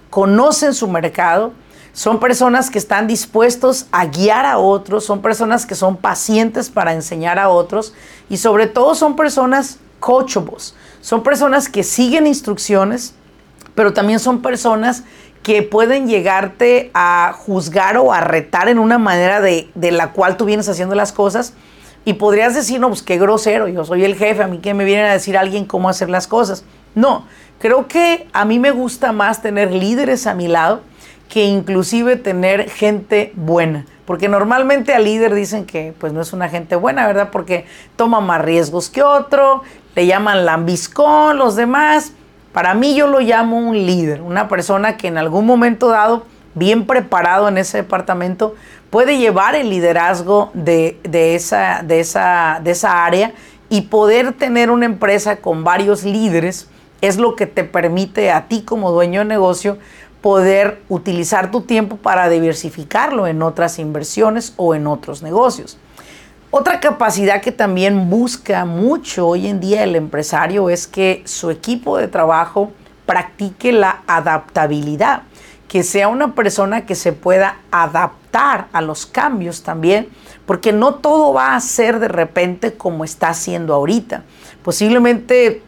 conocen 0.09 0.73
su 0.73 0.87
mercado, 0.87 1.53
son 1.93 2.19
personas 2.19 2.69
que 2.69 2.77
están 2.77 3.07
dispuestos 3.07 3.87
a 3.91 4.05
guiar 4.05 4.45
a 4.45 4.59
otros, 4.59 5.05
son 5.05 5.21
personas 5.21 5.65
que 5.65 5.73
son 5.73 5.97
pacientes 5.97 6.69
para 6.69 6.93
enseñar 6.93 7.39
a 7.39 7.49
otros 7.49 7.93
y 8.29 8.37
sobre 8.37 8.67
todo 8.67 8.93
son 8.93 9.15
personas 9.15 9.79
coachables, 10.00 10.75
son 11.01 11.24
personas 11.24 11.70
que 11.70 11.84
siguen 11.84 12.27
instrucciones, 12.27 13.13
pero 13.75 13.94
también 13.94 14.20
son 14.20 14.41
personas 14.41 15.03
que 15.44 15.63
pueden 15.63 16.08
llegarte 16.08 16.91
a 16.94 17.34
juzgar 17.38 17.98
o 17.98 18.12
a 18.12 18.22
retar 18.22 18.68
en 18.68 18.79
una 18.79 18.98
manera 18.98 19.41
de, 19.41 19.70
la 19.75 20.12
cual 20.12 20.38
tú 20.38 20.46
vienes 20.46 20.68
haciendo 20.68 20.96
las 20.96 21.12
cosas. 21.12 21.53
Y 22.06 22.13
podrías 22.13 22.56
decir, 22.56 22.79
no, 22.79 22.89
pues 22.89 23.01
qué 23.01 23.18
grosero, 23.18 23.68
yo 23.68 23.86
soy 23.86 24.03
el 24.03 24.15
jefe, 24.15 24.44
a 24.44 24.48
mí 24.48 24.60
que 24.60 24.74
me 24.74 24.84
viene 24.84 25.03
a 25.03 25.13
decir 25.13 25.38
alguien 25.38 25.65
cómo 25.65 25.89
hacer 25.89 26.10
las 26.10 26.27
cosas. 26.27 26.63
No, 26.96 27.25
creo 27.60 27.88
que 27.88 28.27
a 28.34 28.46
mí 28.46 28.60
me 28.60 28.72
gusta 28.72 29.12
más 29.12 29.41
tener 29.41 29.72
líderes 29.72 30.27
a 30.27 30.34
mi 30.34 30.48
lado 30.48 30.82
que 31.29 31.46
inclusive 31.46 32.15
tener 32.15 32.70
gente 32.70 33.32
buena. 33.36 33.86
Porque 34.09 34.27
normalmente 34.27 34.95
al 34.95 35.03
líder 35.03 35.35
dicen 35.35 35.67
que 35.67 35.93
pues 35.99 36.13
no 36.13 36.21
es 36.21 36.33
una 36.33 36.49
gente 36.49 36.75
buena, 36.75 37.05
¿verdad? 37.05 37.29
Porque 37.31 37.67
toma 37.95 38.19
más 38.21 38.41
riesgos 38.41 38.89
que 38.89 39.03
otro, 39.03 39.61
le 39.93 40.07
llaman 40.07 40.47
lambiscón, 40.47 41.37
los 41.37 41.55
demás. 41.55 42.13
Para 42.51 42.73
mí 42.73 42.95
yo 42.95 43.05
lo 43.05 43.19
llamo 43.19 43.59
un 43.59 43.85
líder, 43.85 44.23
una 44.23 44.47
persona 44.47 44.97
que 44.97 45.09
en 45.09 45.19
algún 45.19 45.45
momento 45.45 45.89
dado, 45.89 46.25
bien 46.55 46.87
preparado 46.87 47.47
en 47.49 47.59
ese 47.59 47.77
departamento, 47.77 48.55
puede 48.89 49.19
llevar 49.19 49.53
el 49.53 49.69
liderazgo 49.69 50.49
de, 50.55 50.97
esa, 51.13 51.83
de, 51.83 51.99
esa, 51.99 52.61
de 52.63 52.71
esa 52.71 53.05
área 53.05 53.33
y 53.69 53.81
poder 53.81 54.33
tener 54.33 54.71
una 54.71 54.87
empresa 54.87 55.35
con 55.35 55.63
varios 55.63 56.03
líderes 56.03 56.67
es 57.01 57.17
lo 57.17 57.35
que 57.35 57.45
te 57.45 57.63
permite 57.63 58.31
a 58.31 58.47
ti 58.47 58.63
como 58.63 58.91
dueño 58.91 59.19
de 59.19 59.25
negocio 59.25 59.77
poder 60.21 60.81
utilizar 60.89 61.51
tu 61.51 61.61
tiempo 61.61 61.97
para 61.97 62.29
diversificarlo 62.29 63.27
en 63.27 63.41
otras 63.41 63.79
inversiones 63.79 64.53
o 64.57 64.75
en 64.75 64.88
otros 64.88 65.21
negocios. 65.21 65.77
Otra 66.51 66.79
capacidad 66.79 67.41
que 67.41 67.51
también 67.51 68.09
busca 68.09 68.65
mucho 68.65 69.27
hoy 69.27 69.47
en 69.47 69.59
día 69.59 69.83
el 69.83 69.95
empresario 69.95 70.69
es 70.69 70.88
que 70.88 71.21
su 71.25 71.51
equipo 71.51 71.97
de 71.97 72.07
trabajo 72.07 72.71
practique 73.05 73.71
la 73.71 74.01
adaptabilidad, 74.07 75.23
que 75.67 75.83
sea 75.83 76.07
una 76.07 76.33
persona 76.33 76.88
que 76.88 76.95
se 76.95 77.13
pueda 77.13 77.59
adaptar 77.69 78.67
a 78.73 78.81
los 78.81 79.05
cambios 79.05 79.61
también, 79.61 80.09
porque 80.47 80.73
no 80.73 80.95
todo 80.95 81.33
va 81.33 81.55
a 81.55 81.61
ser 81.61 81.99
de 81.99 82.07
repente 82.07 82.73
como 82.73 83.03
está 83.03 83.29
haciendo 83.29 83.75
ahorita. 83.75 84.23
Posiblemente 84.63 85.61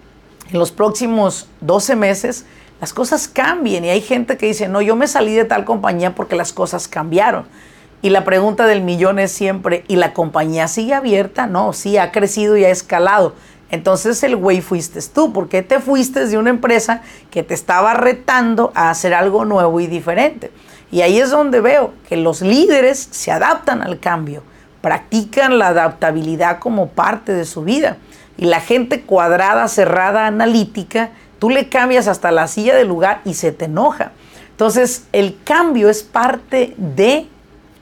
en 0.52 0.60
los 0.60 0.72
próximos 0.72 1.48
12 1.62 1.96
meses 1.96 2.46
las 2.82 2.94
cosas 2.94 3.28
cambien 3.28 3.86
y 3.86 3.90
hay 3.90 4.02
gente 4.02 4.38
que 4.38 4.48
dice, 4.48 4.68
no, 4.68 4.82
yo 4.82 4.96
me 4.96 5.08
salí 5.08 5.36
de 5.36 5.46
tal 5.46 5.66
compañía 5.66 6.16
porque 6.16 6.36
las 6.36 6.52
cosas 6.52 6.88
cambiaron. 6.88 7.46
Y 8.02 8.10
la 8.10 8.24
pregunta 8.24 8.66
del 8.66 8.82
millón 8.82 9.20
es 9.20 9.32
siempre, 9.32 9.84
¿y 9.88 9.98
la 9.98 10.14
compañía 10.14 10.68
sigue 10.68 10.96
abierta? 10.96 11.46
No, 11.46 11.74
sí, 11.74 12.00
ha 12.00 12.12
crecido 12.12 12.58
y 12.58 12.66
ha 12.66 12.72
escalado. 12.72 13.36
Entonces 13.70 14.24
el 14.24 14.36
güey 14.36 14.62
fuiste 14.62 15.00
tú. 15.14 15.32
¿Por 15.32 15.48
qué 15.48 15.62
te 15.62 15.80
fuiste 15.80 16.26
de 16.26 16.40
una 16.40 16.50
empresa 16.50 17.04
que 17.30 17.44
te 17.44 17.54
estaba 17.54 17.94
retando 17.94 18.72
a 18.74 18.90
hacer 18.90 19.14
algo 19.14 19.46
nuevo 19.46 19.80
y 19.80 19.86
diferente? 19.86 20.52
Y 20.92 21.02
ahí 21.02 21.20
es 21.20 21.30
donde 21.30 21.62
veo 21.62 21.94
que 22.10 22.18
los 22.18 22.42
líderes 22.42 23.10
se 23.12 23.32
adaptan 23.32 23.84
al 23.84 24.00
cambio, 24.00 24.42
practican 24.82 25.60
la 25.60 25.68
adaptabilidad 25.68 26.58
como 26.58 26.88
parte 26.88 27.32
de 27.32 27.46
su 27.46 27.64
vida. 27.64 27.98
Y 28.38 28.46
la 28.46 28.60
gente 28.60 29.02
cuadrada, 29.02 29.68
cerrada, 29.68 30.26
analítica, 30.26 31.12
tú 31.42 31.50
le 31.50 31.70
cambias 31.70 32.08
hasta 32.08 32.30
la 32.30 32.48
silla 32.48 32.76
del 32.76 32.88
lugar 32.88 33.22
y 33.26 33.34
se 33.34 33.52
te 33.52 33.66
enoja. 33.66 34.12
Entonces 34.52 35.08
el 35.12 35.40
cambio 35.44 35.90
es 35.90 36.04
parte 36.04 36.76
de 36.78 37.28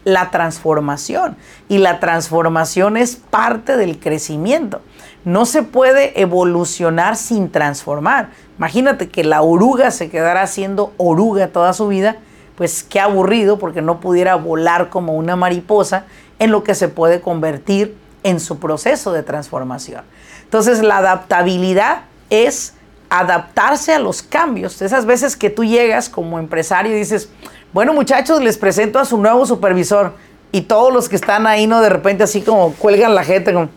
la 0.05 0.31
transformación. 0.31 1.35
Y 1.67 1.79
la 1.79 1.99
transformación 1.99 2.95
es 2.95 3.17
parte 3.17 3.75
del 3.75 3.99
crecimiento. 3.99 4.79
No 5.25 5.45
se 5.45 5.61
puede 5.61 6.21
evolucionar 6.21 7.17
sin 7.17 7.51
transformar. 7.51 8.29
Imagínate 8.57 9.09
que 9.09 9.25
la 9.25 9.41
oruga 9.41 9.91
se 9.91 10.09
quedara 10.09 10.47
siendo 10.47 10.93
oruga 10.95 11.49
toda 11.49 11.73
su 11.73 11.89
vida, 11.89 12.15
pues 12.55 12.81
qué 12.81 13.01
aburrido 13.01 13.59
porque 13.59 13.81
no 13.81 13.99
pudiera 13.99 14.35
volar 14.35 14.89
como 14.89 15.17
una 15.17 15.35
mariposa 15.35 16.05
en 16.39 16.51
lo 16.51 16.63
que 16.63 16.75
se 16.75 16.87
puede 16.87 17.19
convertir 17.19 17.97
en 18.23 18.39
su 18.39 18.57
proceso 18.57 19.11
de 19.11 19.21
transformación. 19.21 20.03
Entonces 20.45 20.81
la 20.81 20.99
adaptabilidad 20.99 22.03
es 22.29 22.75
adaptarse 23.09 23.93
a 23.93 23.99
los 23.99 24.21
cambios. 24.21 24.81
Esas 24.81 25.05
veces 25.05 25.35
que 25.35 25.49
tú 25.49 25.63
llegas 25.63 26.09
como 26.09 26.39
empresario 26.39 26.93
y 26.95 26.99
dices, 26.99 27.29
bueno, 27.73 27.93
muchachos, 27.93 28.41
les 28.41 28.57
presento 28.57 28.99
a 28.99 29.05
su 29.05 29.17
nuevo 29.17 29.45
supervisor. 29.45 30.13
Y 30.51 30.61
todos 30.61 30.91
los 30.91 31.09
que 31.09 31.15
están 31.15 31.45
ahí, 31.45 31.67
¿no? 31.67 31.81
De 31.81 31.89
repente 31.89 32.23
así 32.23 32.41
como 32.41 32.73
cuelgan 32.73 33.13
la 33.13 33.23
gente, 33.23 33.53
como, 33.53 33.69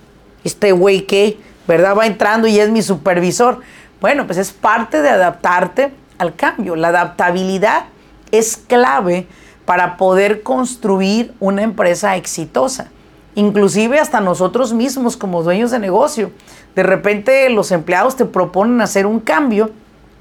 este 0.45 0.73
güey 0.73 1.03
qué, 1.07 1.39
¿verdad? 1.67 1.97
Va 1.97 2.07
entrando 2.07 2.47
y 2.49 2.59
es 2.59 2.71
mi 2.71 2.83
supervisor. 2.83 3.61
Bueno, 4.01 4.27
pues 4.27 4.39
es 4.39 4.53
parte 4.53 5.03
de 5.03 5.11
adaptarte 5.11 5.93
al 6.19 6.35
cambio. 6.35 6.77
La 6.77 6.89
adaptabilidad 6.89 7.85
es 8.31 8.57
clave 8.57 9.27
para 9.65 9.97
poder 9.97 10.43
construir 10.43 11.35
una 11.41 11.63
empresa 11.63 12.17
exitosa. 12.17 12.89
Inclusive 13.35 13.99
hasta 13.99 14.21
nosotros 14.21 14.73
mismos 14.73 15.17
como 15.17 15.43
dueños 15.43 15.71
de 15.71 15.79
negocio. 15.79 16.33
De 16.75 16.83
repente 16.83 17.49
los 17.51 17.71
empleados 17.71 18.17
te 18.17 18.25
proponen 18.25 18.81
hacer 18.81 19.07
un 19.07 19.21
cambio 19.21 19.71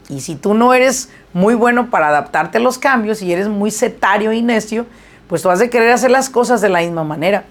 y 0.10 0.22
si 0.22 0.36
tú 0.36 0.54
no 0.54 0.74
eres 0.74 1.10
muy 1.34 1.56
bueno 1.56 1.90
para 1.90 2.10
adaptarte 2.10 2.58
a 2.58 2.62
los 2.62 2.78
cambios 2.78 3.22
y 3.22 3.32
eres 3.32 3.48
muy 3.48 3.72
setario 3.72 4.34
y 4.34 4.42
necio, 4.42 4.86
pues 5.28 5.42
tú 5.42 5.50
has 5.50 5.60
de 5.60 5.70
querer 5.70 5.92
hacer 5.92 6.12
las 6.12 6.30
cosas 6.30 6.60
de 6.60 6.68
la 6.68 6.82
misma 6.82 7.06
manera. 7.06 7.46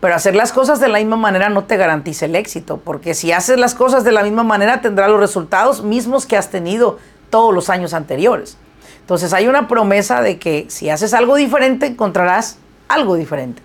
Pero 0.00 0.14
hacer 0.14 0.34
las 0.34 0.52
cosas 0.52 0.80
de 0.80 0.88
la 0.88 0.98
misma 0.98 1.16
manera 1.16 1.48
no 1.48 1.64
te 1.64 1.76
garantiza 1.76 2.26
el 2.26 2.36
éxito, 2.36 2.80
porque 2.82 3.14
si 3.14 3.32
haces 3.32 3.58
las 3.58 3.74
cosas 3.74 4.04
de 4.04 4.12
la 4.12 4.22
misma 4.22 4.42
manera 4.42 4.80
tendrás 4.80 5.10
los 5.10 5.20
resultados 5.20 5.82
mismos 5.82 6.26
que 6.26 6.36
has 6.36 6.50
tenido 6.50 6.98
todos 7.28 7.54
los 7.54 7.68
años 7.70 7.92
anteriores. 7.92 8.56
Entonces 9.00 9.32
hay 9.32 9.48
una 9.48 9.68
promesa 9.68 10.22
de 10.22 10.38
que 10.38 10.66
si 10.68 10.90
haces 10.90 11.12
algo 11.14 11.36
diferente 11.36 11.86
encontrarás 11.86 12.58
algo 12.88 13.16
diferente. 13.16 13.62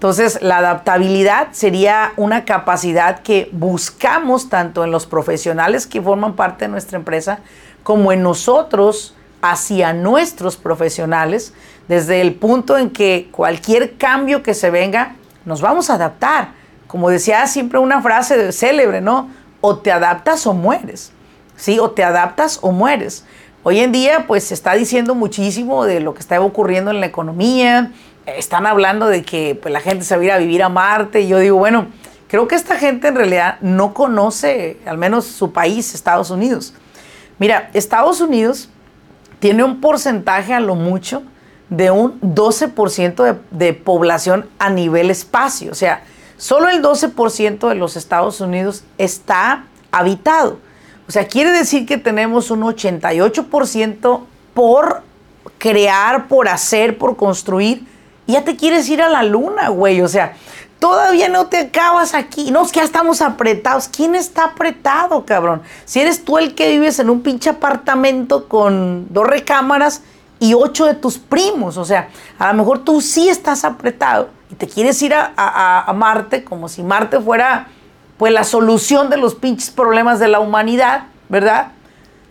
Entonces 0.00 0.38
la 0.40 0.56
adaptabilidad 0.56 1.48
sería 1.52 2.14
una 2.16 2.46
capacidad 2.46 3.20
que 3.20 3.50
buscamos 3.52 4.48
tanto 4.48 4.82
en 4.82 4.90
los 4.90 5.04
profesionales 5.04 5.86
que 5.86 6.00
forman 6.00 6.36
parte 6.36 6.64
de 6.64 6.70
nuestra 6.70 6.96
empresa 6.96 7.40
como 7.82 8.10
en 8.10 8.22
nosotros 8.22 9.14
hacia 9.42 9.92
nuestros 9.92 10.56
profesionales, 10.56 11.52
desde 11.86 12.22
el 12.22 12.34
punto 12.34 12.78
en 12.78 12.88
que 12.88 13.28
cualquier 13.30 13.98
cambio 13.98 14.42
que 14.42 14.54
se 14.54 14.70
venga, 14.70 15.16
nos 15.44 15.60
vamos 15.60 15.90
a 15.90 15.96
adaptar. 15.96 16.52
Como 16.86 17.10
decía 17.10 17.46
siempre 17.46 17.78
una 17.78 18.00
frase 18.00 18.52
célebre, 18.52 19.02
¿no? 19.02 19.28
O 19.60 19.80
te 19.80 19.92
adaptas 19.92 20.46
o 20.46 20.54
mueres, 20.54 21.12
¿sí? 21.56 21.78
O 21.78 21.90
te 21.90 22.04
adaptas 22.04 22.58
o 22.62 22.72
mueres. 22.72 23.26
Hoy 23.64 23.80
en 23.80 23.92
día, 23.92 24.24
pues 24.26 24.44
se 24.44 24.54
está 24.54 24.72
diciendo 24.72 25.14
muchísimo 25.14 25.84
de 25.84 26.00
lo 26.00 26.14
que 26.14 26.20
está 26.20 26.40
ocurriendo 26.40 26.90
en 26.90 27.00
la 27.00 27.06
economía. 27.06 27.92
Están 28.36 28.66
hablando 28.66 29.06
de 29.06 29.22
que 29.22 29.58
pues, 29.60 29.72
la 29.72 29.80
gente 29.80 30.04
se 30.04 30.16
va 30.16 30.22
a 30.22 30.24
ir 30.24 30.32
a 30.32 30.38
vivir 30.38 30.62
a 30.62 30.68
Marte. 30.68 31.22
Y 31.22 31.28
yo 31.28 31.38
digo, 31.38 31.56
bueno, 31.56 31.88
Creo 32.30 32.46
que 32.46 32.54
esta 32.54 32.76
gente 32.76 33.08
en 33.08 33.16
realidad 33.16 33.58
no 33.60 33.92
conoce, 33.92 34.78
al 34.86 34.98
menos 34.98 35.26
su 35.26 35.50
país, 35.52 35.94
Estados 35.94 36.30
Unidos. 36.30 36.74
Mira, 37.40 37.70
Estados 37.74 38.20
Unidos 38.20 38.68
tiene 39.40 39.64
un 39.64 39.80
porcentaje 39.80 40.54
a 40.54 40.60
lo 40.60 40.76
mucho 40.76 41.24
de 41.70 41.90
un 41.90 42.20
12% 42.20 43.24
de, 43.24 43.36
de, 43.50 43.74
población 43.74 44.48
a 44.60 44.70
nivel 44.70 45.10
espacio. 45.10 45.72
O 45.72 45.74
sea, 45.74 46.04
solo 46.36 46.68
el 46.68 46.80
12% 46.80 47.68
de 47.68 47.74
los 47.74 47.96
Estados 47.96 48.40
Unidos 48.40 48.84
está 48.96 49.64
habitado. 49.90 50.60
O 51.08 51.10
sea, 51.10 51.26
quiere 51.26 51.50
decir 51.50 51.84
que 51.84 51.98
tenemos 51.98 52.52
un 52.52 52.60
88% 52.60 54.20
por 54.54 55.02
crear, 55.58 56.28
por 56.28 56.46
hacer, 56.46 56.96
por 56.96 57.16
construir. 57.16 57.88
Ya 58.26 58.44
te 58.44 58.56
quieres 58.56 58.88
ir 58.88 59.02
a 59.02 59.08
la 59.08 59.22
luna, 59.22 59.68
güey. 59.68 60.02
O 60.02 60.08
sea, 60.08 60.34
todavía 60.78 61.28
no 61.28 61.46
te 61.46 61.58
acabas 61.58 62.14
aquí. 62.14 62.50
No, 62.50 62.64
es 62.64 62.72
que 62.72 62.80
ya 62.80 62.84
estamos 62.84 63.22
apretados. 63.22 63.88
¿Quién 63.88 64.14
está 64.14 64.44
apretado, 64.44 65.24
cabrón? 65.24 65.62
Si 65.84 66.00
eres 66.00 66.24
tú 66.24 66.38
el 66.38 66.54
que 66.54 66.70
vives 66.70 66.98
en 66.98 67.10
un 67.10 67.22
pinche 67.22 67.50
apartamento 67.50 68.48
con 68.48 69.06
dos 69.10 69.26
recámaras 69.26 70.02
y 70.38 70.54
ocho 70.54 70.86
de 70.86 70.94
tus 70.94 71.18
primos. 71.18 71.76
O 71.76 71.84
sea, 71.84 72.08
a 72.38 72.48
lo 72.48 72.54
mejor 72.54 72.80
tú 72.80 73.00
sí 73.00 73.28
estás 73.28 73.64
apretado 73.64 74.30
y 74.50 74.54
te 74.54 74.66
quieres 74.66 75.00
ir 75.02 75.14
a, 75.14 75.32
a 75.36 75.92
Marte 75.92 76.44
como 76.44 76.68
si 76.68 76.82
Marte 76.82 77.20
fuera 77.20 77.68
pues 78.20 78.32
la 78.34 78.44
solución 78.44 79.08
de 79.08 79.16
los 79.16 79.34
pinches 79.34 79.70
problemas 79.70 80.18
de 80.18 80.28
la 80.28 80.40
humanidad, 80.40 81.04
¿verdad? 81.30 81.68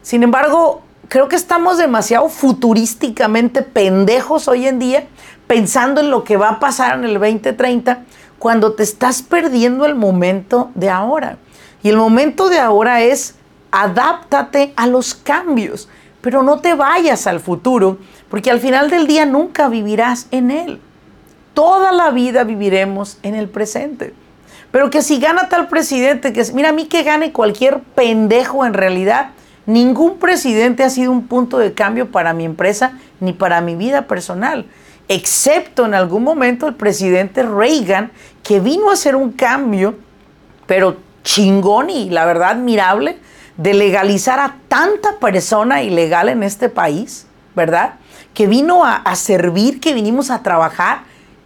Sin 0.03 0.21
embargo, 0.21 0.83
creo 1.07 1.27
que 1.27 1.35
estamos 1.35 1.79
demasiado 1.79 2.29
futurísticamente 2.29 3.63
pendejos 3.63 4.47
hoy 4.47 4.67
en 4.67 4.77
día 4.77 5.07
pensando 5.49 5.99
en 5.99 6.11
lo 6.11 6.23
que 6.23 6.37
va 6.37 6.49
a 6.49 6.59
pasar 6.59 6.99
en 6.99 7.05
el 7.05 7.15
2030 7.15 8.03
cuando 8.37 8.73
te 8.73 8.83
estás 8.83 9.23
perdiendo 9.23 9.87
el 9.87 9.95
momento 9.95 10.69
de 10.75 10.91
ahora. 10.91 11.39
Y 11.81 11.89
el 11.89 11.97
momento 11.97 12.49
de 12.49 12.59
ahora 12.59 13.01
es 13.01 13.33
adáptate 13.71 14.73
a 14.75 14.85
los 14.85 15.15
cambios, 15.15 15.89
pero 16.21 16.43
no 16.43 16.59
te 16.59 16.75
vayas 16.75 17.25
al 17.25 17.39
futuro, 17.39 17.97
porque 18.29 18.51
al 18.51 18.59
final 18.59 18.91
del 18.91 19.07
día 19.07 19.25
nunca 19.25 19.69
vivirás 19.69 20.27
en 20.29 20.51
él. 20.51 20.79
Toda 21.55 21.91
la 21.93 22.11
vida 22.11 22.43
viviremos 22.43 23.17
en 23.23 23.33
el 23.33 23.49
presente. 23.49 24.13
Pero 24.69 24.91
que 24.91 25.01
si 25.01 25.19
gana 25.19 25.49
tal 25.49 25.67
presidente, 25.67 26.31
que 26.31 26.45
mira 26.53 26.69
a 26.69 26.73
mí 26.73 26.85
que 26.85 27.01
gane 27.01 27.31
cualquier 27.31 27.79
pendejo 27.95 28.67
en 28.67 28.75
realidad, 28.75 29.31
ningún 29.65 30.19
presidente 30.19 30.83
ha 30.83 30.91
sido 30.91 31.11
un 31.11 31.25
punto 31.25 31.57
de 31.57 31.73
cambio 31.73 32.11
para 32.11 32.33
mi 32.33 32.45
empresa 32.45 32.99
ni 33.19 33.33
para 33.33 33.61
mi 33.61 33.73
vida 33.73 34.03
personal, 34.03 34.67
excepto 35.09 35.85
en 35.85 35.95
algún 35.95 36.23
momento 36.23 36.67
el 36.67 36.75
presidente 36.75 37.43
Reagan, 37.43 38.11
que 38.43 38.59
vino 38.59 38.89
a 38.89 38.93
hacer 38.93 39.15
un 39.15 39.31
cambio, 39.31 39.95
pero 40.67 40.97
chingón 41.23 41.89
y 41.89 42.09
la 42.09 42.25
verdad 42.25 42.51
admirable, 42.51 43.19
de 43.57 43.73
legalizar 43.73 44.39
a 44.39 44.55
tanta 44.69 45.17
persona 45.19 45.83
ilegal 45.83 46.29
en 46.29 46.43
este 46.43 46.69
país, 46.69 47.25
¿verdad? 47.55 47.95
Que 48.33 48.47
vino 48.47 48.85
a, 48.85 49.15
servir, 49.15 49.81
que 49.81 49.93
vinimos 49.93 50.29
a 50.29 50.43
trabajar. 50.43 51.01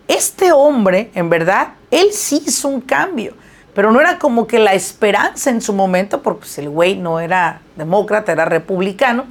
Este 0.08 0.52
hombre, 0.52 1.10
en 1.16 1.30
verdad, 1.30 1.70
él 1.90 2.10
sí 2.12 2.44
hizo 2.46 2.68
un 2.68 2.82
cambio, 2.82 3.34
pero 3.74 3.92
no 3.92 4.00
era 4.00 4.20
como 4.20 4.46
que 4.46 4.60
la 4.60 4.74
esperanza 4.74 5.50
en 5.50 5.62
su 5.62 5.74
momento, 5.74 6.22
porque 6.22 6.42
pues, 6.42 6.58
el 6.60 6.70
güey 6.70 6.98
no 6.98 7.20
era 7.20 7.62
demócrata, 7.78 8.34
era 8.34 8.46
republicano, 8.46 9.26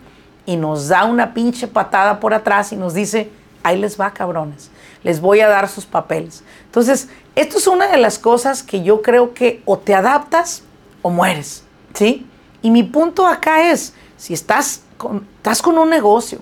y 0.47 0.57
nos 0.57 0.89
da 0.89 1.05
una 1.05 1.35
pinche 1.35 1.69
patada 1.69 2.19
por 2.19 2.35
atrás 2.35 2.73
y 2.73 2.77
nos 2.77 2.95
dice, 2.95 3.31
ahí 3.63 3.79
les 3.79 4.01
va, 4.01 4.13
cabrones, 4.13 4.71
les 5.03 5.21
voy 5.21 5.41
a 5.41 5.49
dar 5.49 5.69
sus 5.69 5.87
papeles. 5.87 6.43
Entonces, 6.67 7.09
esto 7.35 7.59
es 7.59 7.67
una 7.67 7.89
de 7.89 7.97
las 7.97 8.19
cosas 8.19 8.63
que 8.63 8.83
yo 8.83 9.03
creo 9.03 9.35
que 9.35 9.63
o 9.65 9.79
te 9.79 9.95
adaptas 9.95 10.63
o 11.03 11.11
mueres, 11.11 11.65
¿sí? 11.95 12.27
Y 12.63 12.71
mi 12.71 12.83
punto 12.83 13.27
acá 13.27 13.71
es, 13.71 13.95
si 14.17 14.35
estás 14.35 14.83
con, 14.97 15.27
estás 15.39 15.63
con 15.63 15.79
un 15.79 15.91
negocio, 15.91 16.39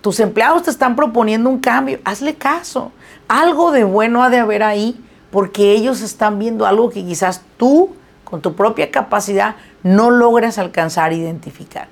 tus 0.00 0.20
empleados 0.20 0.62
te 0.62 0.70
están 0.70 0.96
proponiendo 0.96 1.50
un 1.50 1.58
cambio, 1.58 1.98
hazle 2.04 2.34
caso. 2.34 2.92
Algo 3.28 3.70
de 3.70 3.84
bueno 3.84 4.22
ha 4.22 4.30
de 4.30 4.38
haber 4.38 4.62
ahí 4.62 4.98
porque 5.30 5.72
ellos 5.72 6.00
están 6.00 6.38
viendo 6.38 6.66
algo 6.66 6.90
que 6.90 7.04
quizás 7.04 7.42
tú, 7.56 7.94
con 8.24 8.40
tu 8.40 8.54
propia 8.54 8.90
capacidad, 8.90 9.56
no 9.82 10.10
logras 10.10 10.58
alcanzar 10.58 11.10
a 11.10 11.14
identificar. 11.14 11.88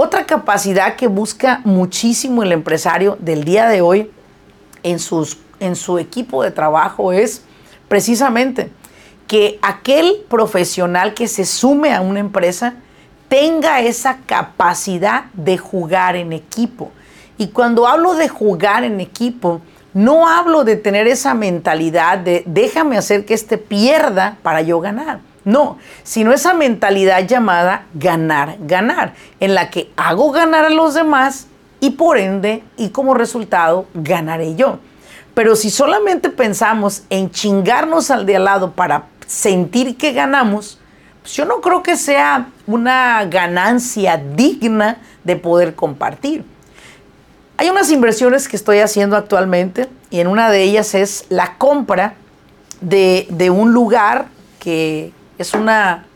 Otra 0.00 0.26
capacidad 0.26 0.94
que 0.94 1.08
busca 1.08 1.60
muchísimo 1.64 2.44
el 2.44 2.52
empresario 2.52 3.16
del 3.18 3.42
día 3.42 3.68
de 3.68 3.80
hoy 3.80 4.12
en, 4.84 5.00
sus, 5.00 5.38
en 5.58 5.74
su 5.74 5.98
equipo 5.98 6.44
de 6.44 6.52
trabajo 6.52 7.12
es 7.12 7.42
precisamente 7.88 8.70
que 9.26 9.58
aquel 9.60 10.24
profesional 10.28 11.14
que 11.14 11.26
se 11.26 11.44
sume 11.44 11.92
a 11.92 12.00
una 12.00 12.20
empresa 12.20 12.74
tenga 13.26 13.80
esa 13.80 14.18
capacidad 14.18 15.24
de 15.32 15.58
jugar 15.58 16.14
en 16.14 16.32
equipo. 16.32 16.92
Y 17.36 17.48
cuando 17.48 17.88
hablo 17.88 18.14
de 18.14 18.28
jugar 18.28 18.84
en 18.84 19.00
equipo, 19.00 19.62
no 19.94 20.28
hablo 20.28 20.62
de 20.62 20.76
tener 20.76 21.08
esa 21.08 21.34
mentalidad 21.34 22.18
de 22.18 22.44
déjame 22.46 22.98
hacer 22.98 23.24
que 23.24 23.34
este 23.34 23.58
pierda 23.58 24.38
para 24.44 24.62
yo 24.62 24.78
ganar. 24.78 25.18
No, 25.48 25.78
sino 26.02 26.34
esa 26.34 26.52
mentalidad 26.52 27.26
llamada 27.26 27.86
ganar, 27.94 28.58
ganar, 28.60 29.14
en 29.40 29.54
la 29.54 29.70
que 29.70 29.90
hago 29.96 30.30
ganar 30.30 30.66
a 30.66 30.68
los 30.68 30.92
demás 30.92 31.46
y 31.80 31.92
por 31.92 32.18
ende 32.18 32.62
y 32.76 32.90
como 32.90 33.14
resultado 33.14 33.86
ganaré 33.94 34.56
yo. 34.56 34.78
Pero 35.32 35.56
si 35.56 35.70
solamente 35.70 36.28
pensamos 36.28 37.04
en 37.08 37.30
chingarnos 37.30 38.10
al 38.10 38.26
de 38.26 38.36
al 38.36 38.44
lado 38.44 38.72
para 38.72 39.04
sentir 39.26 39.96
que 39.96 40.12
ganamos, 40.12 40.78
pues 41.22 41.32
yo 41.32 41.46
no 41.46 41.62
creo 41.62 41.82
que 41.82 41.96
sea 41.96 42.48
una 42.66 43.24
ganancia 43.24 44.18
digna 44.18 44.98
de 45.24 45.36
poder 45.36 45.74
compartir. 45.74 46.44
Hay 47.56 47.70
unas 47.70 47.90
inversiones 47.90 48.48
que 48.48 48.56
estoy 48.56 48.80
haciendo 48.80 49.16
actualmente 49.16 49.88
y 50.10 50.20
en 50.20 50.26
una 50.26 50.50
de 50.50 50.62
ellas 50.62 50.94
es 50.94 51.24
la 51.30 51.56
compra 51.56 52.16
de, 52.82 53.50
un 53.50 53.72
lugar 53.72 54.26
que 54.60 55.14
es 55.38 55.54
una, 55.54 56.06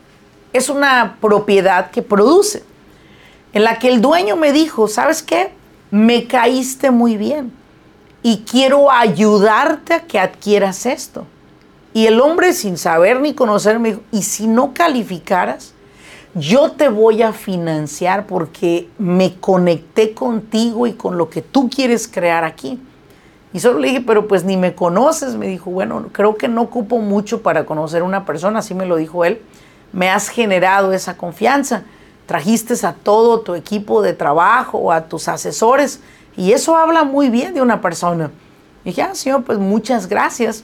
es 0.51 0.69
una 0.69 1.17
propiedad 1.19 1.91
que 1.91 2.01
produce, 2.01 2.63
en 3.53 3.63
la 3.63 3.79
que 3.79 3.87
el 3.87 4.01
dueño 4.01 4.35
me 4.35 4.51
dijo, 4.51 4.87
¿sabes 4.87 5.23
qué? 5.23 5.51
Me 5.91 6.27
caíste 6.27 6.91
muy 6.91 7.17
bien 7.17 7.51
y 8.21 8.43
quiero 8.49 8.91
ayudarte 8.91 9.93
a 9.93 10.01
que 10.01 10.19
adquieras 10.19 10.85
esto. 10.85 11.25
Y 11.93 12.07
el 12.07 12.19
hombre 12.19 12.53
sin 12.53 12.77
saber 12.77 13.19
ni 13.19 13.33
conocer 13.33 13.79
me 13.79 13.89
dijo, 13.89 14.01
¿y 14.11 14.23
si 14.23 14.47
no 14.47 14.73
calificaras? 14.73 15.73
yo 16.35 16.71
te 16.71 16.89
voy 16.89 17.21
a 17.21 17.31
financiar 17.31 18.25
porque 18.25 18.89
me 18.97 19.35
conecté 19.35 20.13
contigo 20.13 20.87
y 20.87 20.93
con 20.93 21.17
lo 21.17 21.29
que 21.29 21.41
tú 21.41 21.69
quieres 21.69 22.07
crear 22.07 22.43
aquí. 22.43 22.79
Y 23.53 23.59
solo 23.59 23.79
le 23.79 23.89
dije, 23.89 24.01
pero 24.01 24.27
pues 24.27 24.43
ni 24.43 24.57
me 24.57 24.73
conoces. 24.73 25.35
Me 25.35 25.47
dijo, 25.47 25.69
bueno, 25.69 26.07
creo 26.11 26.35
que 26.35 26.47
no 26.47 26.63
ocupo 26.63 26.97
mucho 26.97 27.41
para 27.41 27.65
conocer 27.65 28.01
a 28.01 28.05
una 28.05 28.25
persona, 28.25 28.59
así 28.59 28.73
me 28.73 28.85
lo 28.85 28.95
dijo 28.95 29.23
él. 29.23 29.41
Me 29.91 30.09
has 30.09 30.27
generado 30.29 30.91
esa 30.91 31.15
confianza. 31.15 31.83
Trajiste 32.25 32.73
a 32.85 32.93
todo 32.93 33.41
tu 33.41 33.53
equipo 33.53 34.01
de 34.01 34.13
trabajo, 34.13 34.91
a 34.91 35.05
tus 35.05 35.27
asesores, 35.27 36.01
y 36.35 36.53
eso 36.53 36.75
habla 36.75 37.03
muy 37.03 37.29
bien 37.29 37.53
de 37.53 37.61
una 37.61 37.79
persona. 37.79 38.31
Y 38.83 38.89
dije, 38.89 39.03
ah, 39.03 39.13
señor, 39.13 39.43
pues 39.43 39.59
muchas 39.59 40.07
gracias. 40.07 40.63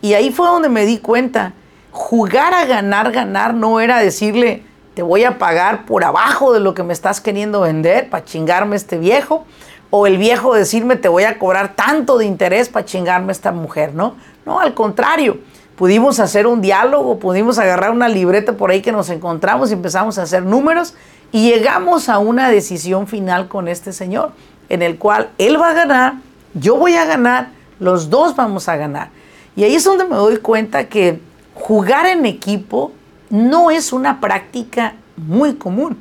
Y 0.00 0.14
ahí 0.14 0.30
fue 0.30 0.46
donde 0.46 0.68
me 0.68 0.86
di 0.86 0.98
cuenta, 0.98 1.52
jugar 1.90 2.54
a 2.54 2.64
ganar, 2.64 3.12
ganar 3.12 3.54
no 3.54 3.80
era 3.80 3.98
decirle, 3.98 4.62
te 4.94 5.02
voy 5.02 5.24
a 5.24 5.38
pagar 5.38 5.84
por 5.84 6.04
abajo 6.04 6.52
de 6.52 6.60
lo 6.60 6.74
que 6.74 6.82
me 6.82 6.92
estás 6.92 7.20
queriendo 7.20 7.60
vender 7.60 8.08
para 8.08 8.24
chingarme 8.24 8.76
este 8.76 8.98
viejo, 8.98 9.44
o 9.90 10.06
el 10.06 10.18
viejo 10.18 10.54
decirme 10.54 10.96
te 10.96 11.08
voy 11.08 11.24
a 11.24 11.38
cobrar 11.38 11.74
tanto 11.74 12.18
de 12.18 12.24
interés 12.24 12.68
para 12.68 12.86
chingarme 12.86 13.32
esta 13.32 13.52
mujer, 13.52 13.94
¿no? 13.94 14.14
No, 14.46 14.60
al 14.60 14.74
contrario, 14.74 15.38
pudimos 15.76 16.20
hacer 16.20 16.46
un 16.46 16.60
diálogo, 16.60 17.18
pudimos 17.18 17.58
agarrar 17.58 17.90
una 17.90 18.08
libreta 18.08 18.52
por 18.52 18.70
ahí 18.70 18.82
que 18.82 18.92
nos 18.92 19.10
encontramos 19.10 19.70
y 19.70 19.74
empezamos 19.74 20.18
a 20.18 20.22
hacer 20.22 20.44
números 20.44 20.94
y 21.32 21.50
llegamos 21.50 22.08
a 22.08 22.18
una 22.18 22.50
decisión 22.50 23.06
final 23.06 23.48
con 23.48 23.68
este 23.68 23.92
señor, 23.92 24.32
en 24.68 24.82
el 24.82 24.98
cual 24.98 25.30
él 25.38 25.60
va 25.60 25.70
a 25.70 25.74
ganar, 25.74 26.14
yo 26.54 26.76
voy 26.76 26.96
a 26.96 27.04
ganar, 27.04 27.48
los 27.78 28.10
dos 28.10 28.36
vamos 28.36 28.68
a 28.68 28.76
ganar. 28.76 29.08
Y 29.56 29.64
ahí 29.64 29.74
es 29.74 29.84
donde 29.84 30.04
me 30.04 30.16
doy 30.16 30.36
cuenta 30.38 30.84
que 30.84 31.20
jugar 31.54 32.06
en 32.06 32.26
equipo 32.26 32.92
no 33.28 33.70
es 33.70 33.92
una 33.92 34.20
práctica 34.20 34.94
muy 35.16 35.54
común, 35.54 35.98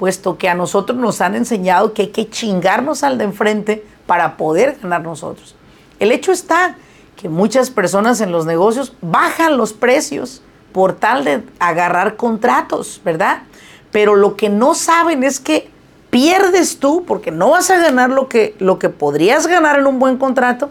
puesto 0.00 0.38
que 0.38 0.48
a 0.48 0.54
nosotros 0.54 0.96
nos 0.96 1.20
han 1.20 1.34
enseñado 1.34 1.92
que 1.92 2.00
hay 2.00 2.08
que 2.08 2.30
chingarnos 2.30 3.04
al 3.04 3.18
de 3.18 3.24
enfrente 3.24 3.84
para 4.06 4.38
poder 4.38 4.78
ganar 4.82 5.02
nosotros. 5.02 5.54
El 5.98 6.10
hecho 6.10 6.32
está 6.32 6.76
que 7.16 7.28
muchas 7.28 7.68
personas 7.68 8.22
en 8.22 8.32
los 8.32 8.46
negocios 8.46 8.94
bajan 9.02 9.58
los 9.58 9.74
precios 9.74 10.40
por 10.72 10.94
tal 10.94 11.24
de 11.24 11.42
agarrar 11.58 12.16
contratos, 12.16 13.02
¿verdad? 13.04 13.42
Pero 13.92 14.16
lo 14.16 14.36
que 14.36 14.48
no 14.48 14.74
saben 14.74 15.22
es 15.22 15.38
que 15.38 15.68
pierdes 16.08 16.78
tú 16.78 17.04
porque 17.06 17.30
no 17.30 17.50
vas 17.50 17.68
a 17.70 17.76
ganar 17.76 18.08
lo 18.08 18.26
que, 18.26 18.54
lo 18.58 18.78
que 18.78 18.88
podrías 18.88 19.46
ganar 19.46 19.80
en 19.80 19.86
un 19.86 19.98
buen 19.98 20.16
contrato 20.16 20.70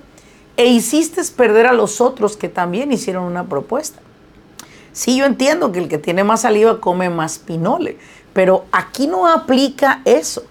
e 0.57 0.65
hiciste 0.65 1.21
perder 1.37 1.67
a 1.67 1.73
los 1.73 2.01
otros 2.01 2.35
que 2.35 2.49
también 2.49 2.91
hicieron 2.91 3.25
una 3.25 3.43
propuesta. 3.43 3.99
Sí, 4.91 5.17
yo 5.17 5.25
entiendo 5.25 5.71
que 5.71 5.79
el 5.79 5.87
que 5.87 5.99
tiene 5.99 6.23
más 6.23 6.41
saliva 6.41 6.81
come 6.81 7.09
más 7.11 7.37
pinole, 7.37 7.99
pero 8.33 8.65
aquí 8.71 9.07
no 9.07 9.27
aplica 9.27 10.01
eso. 10.05 10.43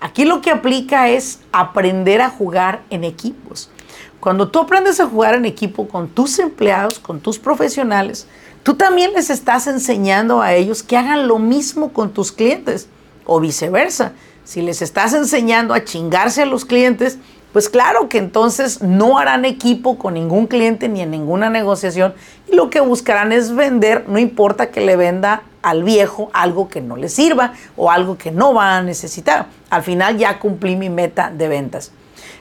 Aquí 0.00 0.24
lo 0.24 0.40
que 0.40 0.50
aplica 0.50 1.08
es 1.10 1.40
aprender 1.52 2.22
a 2.22 2.30
jugar 2.30 2.82
en 2.90 3.04
equipos. 3.04 3.70
Cuando 4.18 4.48
tú 4.48 4.60
aprendes 4.60 5.00
a 5.00 5.06
jugar 5.06 5.34
en 5.34 5.44
equipo 5.44 5.88
con 5.88 6.08
tus 6.08 6.38
empleados, 6.38 6.98
con 6.98 7.20
tus 7.20 7.38
profesionales, 7.38 8.26
tú 8.62 8.74
también 8.74 9.12
les 9.14 9.30
estás 9.30 9.66
enseñando 9.66 10.42
a 10.42 10.54
ellos 10.54 10.82
que 10.82 10.96
hagan 10.96 11.28
lo 11.28 11.38
mismo 11.38 11.92
con 11.92 12.12
tus 12.12 12.32
clientes 12.32 12.88
o 13.24 13.40
viceversa. 13.40 14.12
Si 14.44 14.62
les 14.62 14.82
estás 14.82 15.12
enseñando 15.14 15.74
a 15.74 15.84
chingarse 15.84 16.42
a 16.42 16.46
los 16.46 16.64
clientes, 16.64 17.18
pues 17.52 17.68
claro 17.68 18.08
que 18.08 18.18
entonces 18.18 18.82
no 18.82 19.18
harán 19.18 19.44
equipo 19.44 19.98
con 19.98 20.14
ningún 20.14 20.46
cliente 20.46 20.88
ni 20.88 21.00
en 21.00 21.10
ninguna 21.10 21.50
negociación 21.50 22.14
y 22.50 22.54
lo 22.54 22.70
que 22.70 22.80
buscarán 22.80 23.32
es 23.32 23.54
vender, 23.54 24.04
no 24.08 24.18
importa 24.18 24.70
que 24.70 24.80
le 24.80 24.96
venda 24.96 25.42
al 25.62 25.84
viejo 25.84 26.30
algo 26.32 26.68
que 26.68 26.80
no 26.80 26.96
le 26.96 27.08
sirva 27.08 27.54
o 27.76 27.90
algo 27.90 28.16
que 28.16 28.30
no 28.30 28.54
va 28.54 28.76
a 28.76 28.82
necesitar. 28.82 29.46
Al 29.68 29.82
final 29.82 30.16
ya 30.18 30.38
cumplí 30.38 30.76
mi 30.76 30.90
meta 30.90 31.30
de 31.30 31.48
ventas. 31.48 31.92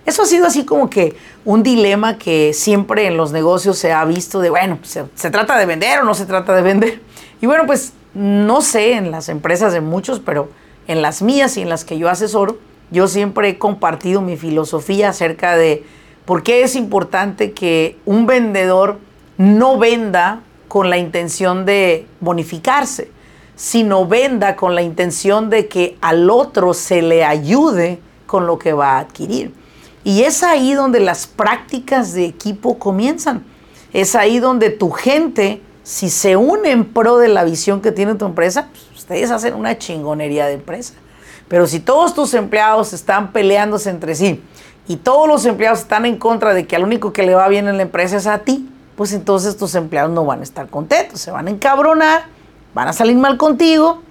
Eso 0.05 0.23
ha 0.23 0.25
sido 0.25 0.47
así 0.47 0.65
como 0.65 0.89
que 0.89 1.15
un 1.45 1.61
dilema 1.61 2.17
que 2.17 2.53
siempre 2.53 3.07
en 3.07 3.17
los 3.17 3.31
negocios 3.31 3.77
se 3.77 3.91
ha 3.91 4.03
visto 4.05 4.39
de, 4.39 4.49
bueno, 4.49 4.79
¿se, 4.83 5.05
¿se, 5.15 5.29
trata 5.29 5.57
de 5.57 5.65
vender 5.65 5.99
o 5.99 6.03
no 6.03 6.13
se 6.13 6.25
trata 6.25 6.55
de 6.55 6.61
vender? 6.61 7.01
Y 7.41 7.45
bueno, 7.45 7.65
pues 7.65 7.93
no 8.13 8.61
sé 8.61 8.93
en 8.93 9.11
las 9.11 9.29
empresas 9.29 9.73
de 9.73 9.81
muchos, 9.81 10.19
pero 10.19 10.49
en 10.87 11.01
las 11.01 11.21
mías 11.21 11.57
y 11.57 11.61
en 11.61 11.69
las 11.69 11.85
que 11.85 11.97
yo 11.97 12.09
asesoro, 12.09 12.57
yo 12.91 13.07
siempre 13.07 13.49
he 13.49 13.57
compartido 13.57 14.21
mi 14.21 14.35
filosofía 14.37 15.09
acerca 15.09 15.55
de 15.55 15.83
por 16.25 16.43
qué 16.43 16.63
es 16.63 16.75
importante 16.75 17.51
que 17.51 17.97
un 18.05 18.25
vendedor 18.25 18.99
no 19.37 19.77
venda 19.77 20.41
con 20.69 20.89
la 20.89 20.97
intención 20.97 21.65
de 21.65 22.07
bonificarse, 22.21 23.11
sino 23.55 24.07
venda 24.07 24.55
con 24.55 24.75
la 24.75 24.81
intención 24.81 25.49
de 25.49 25.67
que 25.67 25.97
al 25.99 26.29
otro 26.29 26.73
se 26.73 27.01
le 27.01 27.25
ayude 27.25 27.99
con 28.25 28.47
lo 28.47 28.57
que 28.57 28.71
va 28.71 28.91
a 28.91 28.99
adquirir. 28.99 29.53
Y 30.05 30.23
es 30.23 30.43
ahí 30.43 30.73
donde 30.73 31.01
las 31.01 31.27
prácticas 31.27 32.13
de 32.13 32.25
equipo 32.25 32.79
comienzan. 32.79 33.43
Es 33.91 34.15
ahí 34.15 34.39
donde 34.39 34.69
tu 34.69 34.91
gente, 34.91 35.61
si 35.83 36.09
se 36.09 36.37
une 36.37 36.71
en 36.71 36.85
pro 36.85 37.17
de 37.17 37.27
la 37.27 37.43
visión 37.43 37.81
que 37.81 37.91
tiene 37.91 38.15
tu 38.15 38.25
empresa, 38.25 38.69
pues, 38.71 38.83
ustedes 38.95 39.31
hacen 39.31 39.55
una 39.55 39.77
chingonería 39.77 40.45
de 40.45 40.53
empresa. 40.53 40.93
Pero 41.47 41.65
si 41.65 41.79
todos 41.79 42.13
tus 42.13 42.35
empleados 42.35 42.93
están 42.93 43.31
peleándose 43.33 43.89
entre 43.89 44.13
sí 44.13 44.41
y 44.87 44.97
todos 44.97 45.27
los 45.27 45.45
empleados 45.45 45.79
están 45.79 46.05
en 46.05 46.17
contra 46.17 46.53
de 46.53 46.67
que 46.67 46.75
al 46.75 46.83
único 46.83 47.11
que 47.11 47.23
le 47.23 47.33
va 47.33 47.47
bien 47.47 47.67
en 47.67 47.77
la 47.77 47.83
empresa 47.83 48.17
es 48.17 48.27
a 48.27 48.37
ti, 48.39 48.69
pues 48.99 49.13
entonces 49.13 49.55
tus 49.55 49.75
empleados 49.75 50.11
no 50.11 50.25
van 50.25 50.41
a 50.41 50.43
estar 50.43 50.67
contentos, 50.67 51.21
se 51.21 51.31
van 51.31 51.47
a 51.47 51.51
encabronar, 51.51 52.23
van 52.73 52.89
a 52.89 52.91
salir 52.91 53.15
mal 53.15 53.37
contigo 53.37 54.01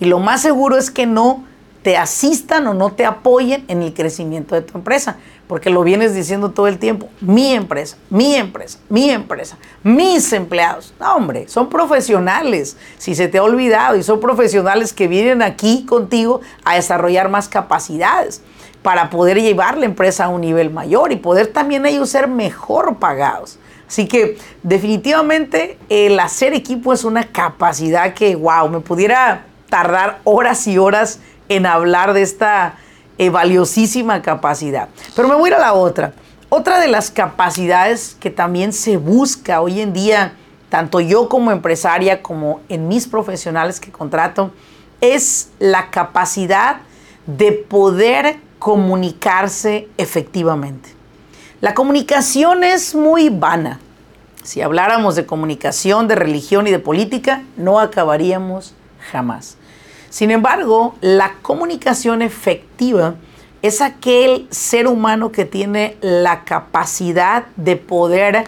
y 0.00 0.06
lo 0.06 0.18
más 0.18 0.42
seguro 0.42 0.76
es 0.76 0.90
que 0.90 1.06
no 1.06 1.44
te 1.82 1.96
asistan 1.96 2.66
o 2.66 2.74
no 2.74 2.90
te 2.90 3.04
apoyen 3.04 3.64
en 3.68 3.80
el 3.80 3.94
crecimiento 3.94 4.56
de 4.56 4.62
tu 4.62 4.76
empresa, 4.76 5.18
porque 5.46 5.70
lo 5.70 5.84
vienes 5.84 6.16
diciendo 6.16 6.50
todo 6.50 6.66
el 6.66 6.80
tiempo, 6.80 7.08
mi 7.20 7.52
empresa, 7.54 7.96
mi 8.10 8.34
empresa, 8.34 8.80
mi 8.88 9.08
empresa, 9.08 9.56
mis 9.84 10.32
empleados. 10.32 10.92
No, 10.98 11.14
hombre, 11.14 11.46
son 11.46 11.68
profesionales, 11.68 12.76
si 12.98 13.14
se 13.14 13.28
te 13.28 13.38
ha 13.38 13.44
olvidado, 13.44 13.94
y 13.94 14.02
son 14.02 14.18
profesionales 14.18 14.92
que 14.92 15.06
vienen 15.06 15.42
aquí 15.42 15.86
contigo 15.86 16.40
a 16.64 16.74
desarrollar 16.74 17.28
más 17.28 17.48
capacidades 17.48 18.42
para 18.82 19.10
poder 19.10 19.40
llevar 19.40 19.78
la 19.78 19.84
empresa 19.84 20.24
a 20.24 20.28
un 20.28 20.40
nivel 20.40 20.70
mayor 20.70 21.12
y 21.12 21.16
poder 21.16 21.52
también 21.52 21.86
ellos 21.86 22.10
ser 22.10 22.26
mejor 22.26 22.96
pagados. 22.96 23.60
Así 23.88 24.06
que 24.06 24.36
definitivamente 24.62 25.78
el 25.88 26.20
hacer 26.20 26.52
equipo 26.52 26.92
es 26.92 27.04
una 27.04 27.24
capacidad 27.24 28.12
que, 28.12 28.36
wow, 28.36 28.68
me 28.68 28.80
pudiera 28.80 29.46
tardar 29.70 30.20
horas 30.24 30.66
y 30.66 30.76
horas 30.76 31.20
en 31.48 31.64
hablar 31.64 32.12
de 32.12 32.20
esta 32.20 32.74
eh, 33.16 33.30
valiosísima 33.30 34.20
capacidad. 34.20 34.90
Pero 35.16 35.28
me 35.28 35.34
voy 35.34 35.50
a 35.50 35.54
ir 35.54 35.54
a 35.54 35.60
la 35.60 35.72
otra. 35.72 36.12
Otra 36.50 36.80
de 36.80 36.88
las 36.88 37.10
capacidades 37.10 38.14
que 38.20 38.30
también 38.30 38.74
se 38.74 38.98
busca 38.98 39.62
hoy 39.62 39.80
en 39.80 39.94
día, 39.94 40.34
tanto 40.68 41.00
yo 41.00 41.30
como 41.30 41.50
empresaria 41.50 42.22
como 42.22 42.60
en 42.68 42.88
mis 42.88 43.06
profesionales 43.06 43.80
que 43.80 43.90
contrato, 43.90 44.52
es 45.00 45.48
la 45.58 45.90
capacidad 45.90 46.80
de 47.26 47.52
poder 47.52 48.36
comunicarse 48.58 49.88
efectivamente. 49.96 50.97
La 51.60 51.74
comunicación 51.74 52.62
es 52.62 52.94
muy 52.94 53.30
vana. 53.30 53.80
Si 54.44 54.62
habláramos 54.62 55.16
de 55.16 55.26
comunicación, 55.26 56.06
de 56.06 56.14
religión 56.14 56.68
y 56.68 56.70
de 56.70 56.78
política, 56.78 57.42
no 57.56 57.80
acabaríamos 57.80 58.74
jamás. 59.10 59.56
Sin 60.08 60.30
embargo, 60.30 60.94
la 61.00 61.34
comunicación 61.42 62.22
efectiva 62.22 63.16
es 63.60 63.80
aquel 63.80 64.46
ser 64.50 64.86
humano 64.86 65.32
que 65.32 65.44
tiene 65.44 65.96
la 66.00 66.44
capacidad 66.44 67.46
de 67.56 67.74
poder 67.74 68.44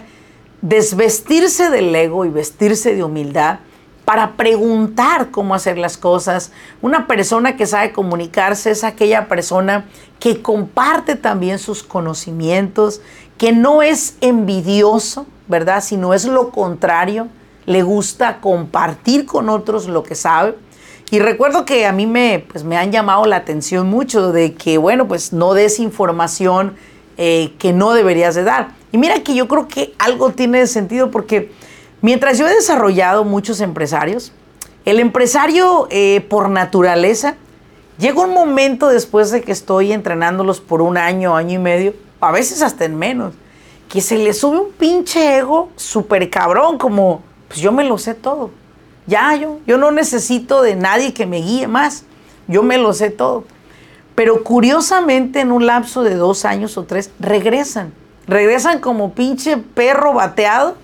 desvestirse 0.61 1.69
del 1.69 1.93
ego 1.93 2.23
y 2.23 2.29
vestirse 2.29 2.95
de 2.95 3.03
humildad 3.03 3.59
para 4.05 4.33
preguntar 4.33 5.31
cómo 5.31 5.55
hacer 5.55 5.77
las 5.77 5.97
cosas. 5.97 6.51
Una 6.81 7.07
persona 7.07 7.55
que 7.55 7.65
sabe 7.65 7.91
comunicarse 7.91 8.71
es 8.71 8.83
aquella 8.83 9.27
persona 9.27 9.85
que 10.19 10.41
comparte 10.41 11.15
también 11.15 11.59
sus 11.59 11.83
conocimientos, 11.83 13.01
que 13.37 13.51
no 13.51 13.81
es 13.81 14.17
envidioso, 14.21 15.25
¿verdad? 15.47 15.83
Sino 15.83 16.13
es 16.13 16.25
lo 16.25 16.49
contrario, 16.49 17.27
le 17.65 17.83
gusta 17.83 18.39
compartir 18.41 19.25
con 19.25 19.49
otros 19.49 19.87
lo 19.87 20.03
que 20.03 20.15
sabe 20.15 20.55
y 21.11 21.19
recuerdo 21.19 21.65
que 21.65 21.85
a 21.85 21.91
mí 21.91 22.07
me, 22.07 22.45
pues, 22.49 22.63
me 22.63 22.77
han 22.77 22.93
llamado 22.93 23.25
la 23.25 23.35
atención 23.35 23.89
mucho 23.89 24.31
de 24.31 24.53
que, 24.53 24.77
bueno, 24.77 25.09
pues 25.09 25.33
no 25.33 25.53
des 25.53 25.77
información 25.77 26.75
eh, 27.17 27.53
que 27.59 27.73
no 27.73 27.91
deberías 27.91 28.33
de 28.33 28.45
dar. 28.45 28.69
Y 28.93 28.97
mira 28.97 29.21
que 29.21 29.35
yo 29.35 29.49
creo 29.49 29.67
que 29.67 29.93
algo 29.99 30.31
tiene 30.31 30.65
sentido 30.67 31.11
porque 31.11 31.51
mientras 32.01 32.37
yo 32.37 32.47
he 32.47 32.53
desarrollado 32.53 33.23
muchos 33.23 33.61
empresarios, 33.61 34.31
el 34.85 34.99
empresario 34.99 35.87
eh, 35.89 36.25
por 36.29 36.49
naturaleza 36.49 37.35
llega 37.97 38.21
un 38.21 38.33
momento 38.33 38.87
después 38.87 39.31
de 39.31 39.41
que 39.41 39.51
estoy 39.51 39.91
entrenándolos 39.91 40.59
por 40.59 40.81
un 40.81 40.97
año, 40.97 41.35
año 41.35 41.55
y 41.55 41.61
medio, 41.61 41.93
a 42.19 42.31
veces 42.31 42.61
hasta 42.61 42.85
en 42.85 42.95
menos, 42.95 43.33
que 43.89 44.01
se 44.01 44.17
le 44.17 44.33
sube 44.33 44.59
un 44.59 44.71
pinche 44.71 45.37
ego 45.37 45.69
súper 45.75 46.29
cabrón, 46.29 46.77
como, 46.77 47.21
pues 47.47 47.59
yo 47.59 47.71
me 47.71 47.83
lo 47.83 47.97
sé 47.97 48.13
todo. 48.13 48.51
Ya 49.07 49.35
yo, 49.35 49.59
yo 49.67 49.77
no 49.77 49.91
necesito 49.91 50.61
de 50.61 50.75
nadie 50.75 51.13
que 51.13 51.25
me 51.25 51.41
guíe 51.41 51.67
más. 51.67 52.05
Yo 52.47 52.63
me 52.63 52.77
lo 52.77 52.93
sé 52.93 53.09
todo. 53.09 53.43
Pero 54.15 54.43
curiosamente 54.43 55.41
en 55.41 55.51
un 55.51 55.65
lapso 55.65 56.03
de 56.03 56.15
dos 56.15 56.45
años 56.45 56.77
o 56.77 56.83
tres 56.83 57.11
regresan. 57.19 57.93
Regresan 58.27 58.79
como 58.79 59.13
pinche 59.13 59.57
perro 59.57 60.13
bateado 60.13 60.75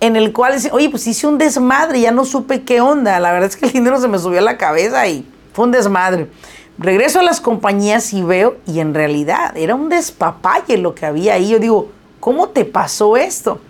en 0.00 0.16
el 0.16 0.32
cual 0.32 0.56
oye, 0.72 0.90
pues 0.90 1.06
hice 1.06 1.26
un 1.26 1.38
desmadre, 1.38 2.00
ya 2.00 2.10
no 2.10 2.24
supe 2.24 2.62
qué 2.62 2.80
onda. 2.80 3.18
La 3.20 3.32
verdad 3.32 3.48
es 3.48 3.56
que 3.56 3.66
el 3.66 3.72
dinero 3.72 4.00
se 4.00 4.08
me 4.08 4.18
subió 4.18 4.40
a 4.40 4.42
la 4.42 4.58
cabeza 4.58 5.06
y 5.06 5.26
fue 5.52 5.64
un 5.64 5.70
desmadre. 5.70 6.28
Regreso 6.76 7.20
a 7.20 7.22
las 7.22 7.40
compañías 7.40 8.12
y 8.12 8.22
veo, 8.22 8.56
y 8.66 8.80
en 8.80 8.94
realidad 8.94 9.56
era 9.56 9.76
un 9.76 9.88
despapalle 9.88 10.76
lo 10.76 10.94
que 10.94 11.06
había 11.06 11.34
ahí. 11.34 11.48
Yo 11.48 11.60
digo, 11.60 11.90
¿cómo 12.18 12.48
te 12.48 12.64
pasó 12.64 13.16
esto? 13.16 13.60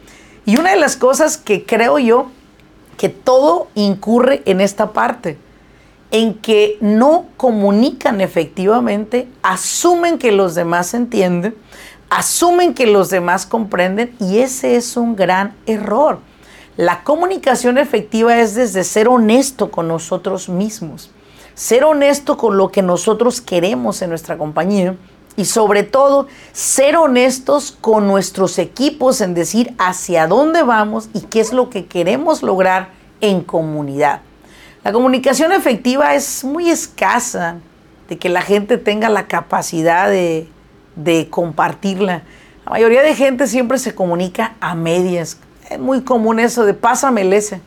Y 0.46 0.56
una 0.58 0.70
de 0.70 0.76
las 0.76 0.96
cosas 0.96 1.36
que 1.36 1.66
creo 1.66 1.98
yo 1.98 2.30
que 2.96 3.08
todo 3.08 3.68
incurre 3.74 4.42
en 4.46 4.60
esta 4.60 4.92
parte, 4.92 5.36
en 6.10 6.34
que 6.34 6.78
no 6.80 7.26
comunican 7.36 8.20
efectivamente, 8.20 9.28
asumen 9.42 10.18
que 10.18 10.32
los 10.32 10.54
demás 10.54 10.94
entienden, 10.94 11.54
asumen 12.10 12.74
que 12.74 12.86
los 12.86 13.10
demás 13.10 13.46
comprenden 13.46 14.14
y 14.20 14.38
ese 14.38 14.76
es 14.76 14.96
un 14.96 15.16
gran 15.16 15.54
error. 15.66 16.18
La 16.76 17.04
comunicación 17.04 17.78
efectiva 17.78 18.40
es 18.40 18.54
desde 18.54 18.84
ser 18.84 19.08
honesto 19.08 19.70
con 19.70 19.86
nosotros 19.86 20.48
mismos, 20.48 21.10
ser 21.54 21.84
honesto 21.84 22.36
con 22.36 22.56
lo 22.56 22.70
que 22.70 22.82
nosotros 22.82 23.40
queremos 23.40 24.02
en 24.02 24.10
nuestra 24.10 24.36
compañía 24.36 24.96
y 25.36 25.44
sobre 25.44 25.82
todo 25.82 26.28
ser 26.52 26.96
honestos 26.96 27.76
con 27.80 28.06
nuestros 28.06 28.58
equipos 28.58 29.20
en 29.20 29.34
decir 29.34 29.74
hacia 29.78 30.26
dónde 30.26 30.62
vamos 30.62 31.08
y 31.12 31.20
qué 31.20 31.40
es 31.40 31.52
lo 31.52 31.70
que 31.70 31.86
queremos 31.86 32.42
lograr 32.42 32.90
en 33.20 33.42
comunidad. 33.42 34.20
La 34.82 34.92
comunicación 34.92 35.52
efectiva 35.52 36.14
es 36.14 36.44
muy 36.44 36.70
escasa 36.70 37.56
de 38.08 38.18
que 38.18 38.28
la 38.28 38.42
gente 38.42 38.76
tenga 38.76 39.08
la 39.08 39.26
capacidad 39.26 40.08
de, 40.10 40.48
compartirla. 41.30 42.22
La 42.64 42.70
mayoría 42.70 43.02
de 43.02 43.14
gente 43.14 43.46
siempre 43.46 43.78
se 43.78 43.94
comunica 43.94 44.54
a 44.60 44.74
medias. 44.74 45.38
Es 45.70 45.78
muy 45.78 46.02
común 46.02 46.40
eso 46.40 46.64
de 46.64 46.74
pásame 46.74 47.22
el 47.22 47.32
ese. 47.32 47.60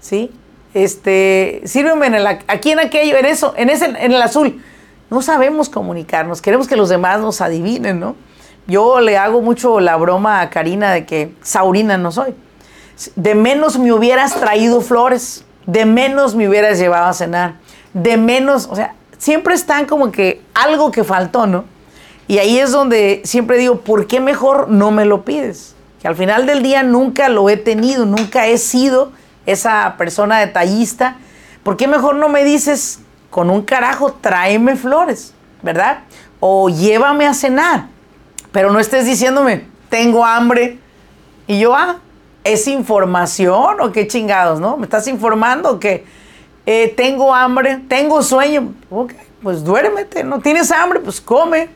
¿Sí? 0.00 0.30
Este, 0.74 1.62
sírveme 1.64 2.06
en 2.06 2.14
el, 2.14 2.26
aquí 2.26 2.70
en 2.70 2.80
aquello, 2.80 3.16
en 3.16 3.24
eso, 3.24 3.54
en 3.56 3.70
ese, 3.70 3.86
en 3.86 4.12
el 4.12 4.22
azul 4.22 4.60
no 5.10 5.22
sabemos 5.22 5.68
comunicarnos, 5.68 6.42
queremos 6.42 6.66
que 6.66 6.76
los 6.76 6.88
demás 6.88 7.20
nos 7.20 7.40
adivinen, 7.40 8.00
¿no? 8.00 8.16
Yo 8.66 9.00
le 9.00 9.16
hago 9.16 9.40
mucho 9.40 9.78
la 9.78 9.96
broma 9.96 10.40
a 10.40 10.50
Karina 10.50 10.92
de 10.92 11.06
que 11.06 11.32
Saurina 11.42 11.96
no 11.96 12.10
soy. 12.10 12.34
De 13.14 13.34
menos 13.34 13.78
me 13.78 13.92
hubieras 13.92 14.34
traído 14.34 14.80
flores, 14.80 15.44
de 15.66 15.86
menos 15.86 16.34
me 16.34 16.48
hubieras 16.48 16.78
llevado 16.78 17.06
a 17.06 17.12
cenar, 17.12 17.54
de 17.92 18.16
menos, 18.16 18.66
o 18.70 18.74
sea, 18.74 18.94
siempre 19.18 19.54
están 19.54 19.86
como 19.86 20.10
que 20.10 20.42
algo 20.54 20.90
que 20.90 21.04
faltó, 21.04 21.46
¿no? 21.46 21.64
Y 22.28 22.38
ahí 22.38 22.58
es 22.58 22.72
donde 22.72 23.22
siempre 23.24 23.58
digo, 23.58 23.80
¿por 23.80 24.06
qué 24.06 24.20
mejor 24.20 24.68
no 24.68 24.90
me 24.90 25.04
lo 25.04 25.24
pides? 25.24 25.74
Que 26.00 26.08
al 26.08 26.16
final 26.16 26.46
del 26.46 26.62
día 26.62 26.82
nunca 26.82 27.28
lo 27.28 27.48
he 27.48 27.56
tenido, 27.56 28.04
nunca 28.04 28.46
he 28.46 28.58
sido 28.58 29.12
esa 29.46 29.94
persona 29.96 30.40
detallista. 30.40 31.16
¿Por 31.62 31.76
qué 31.76 31.86
mejor 31.86 32.16
no 32.16 32.28
me 32.28 32.44
dices 32.44 33.00
con 33.30 33.50
un 33.50 33.62
carajo, 33.62 34.12
tráeme 34.14 34.76
flores, 34.76 35.34
¿verdad? 35.62 36.00
O 36.40 36.68
llévame 36.68 37.26
a 37.26 37.34
cenar. 37.34 37.86
Pero 38.50 38.72
no 38.72 38.80
estés 38.80 39.04
diciéndome, 39.04 39.66
tengo 39.88 40.24
hambre. 40.24 40.78
Y 41.46 41.60
yo, 41.60 41.76
ah, 41.76 41.98
¿es 42.42 42.66
información 42.66 43.80
o 43.80 43.92
qué 43.92 44.08
chingados, 44.08 44.58
no? 44.58 44.76
¿Me 44.76 44.84
estás 44.84 45.06
informando 45.06 45.78
que 45.78 46.04
eh, 46.64 46.92
tengo 46.96 47.34
hambre, 47.34 47.82
tengo 47.88 48.22
sueño? 48.22 48.72
Ok, 48.90 49.12
pues 49.42 49.62
duérmete, 49.62 50.24
¿no? 50.24 50.40
¿Tienes 50.40 50.72
hambre? 50.72 51.00
Pues 51.00 51.20
come. 51.20 51.68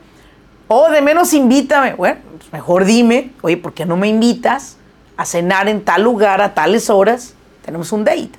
O 0.73 0.89
de 0.89 1.01
menos 1.01 1.33
invítame. 1.33 1.95
Bueno, 1.95 2.21
pues 2.37 2.53
mejor 2.53 2.85
dime, 2.85 3.33
oye, 3.41 3.57
¿por 3.57 3.73
qué 3.73 3.85
no 3.85 3.97
me 3.97 4.07
invitas 4.07 4.77
a 5.17 5.25
cenar 5.25 5.67
en 5.67 5.83
tal 5.83 6.01
lugar 6.01 6.39
a 6.39 6.53
tales 6.53 6.89
horas? 6.89 7.33
Tenemos 7.65 7.91
un 7.91 8.05
date. 8.05 8.31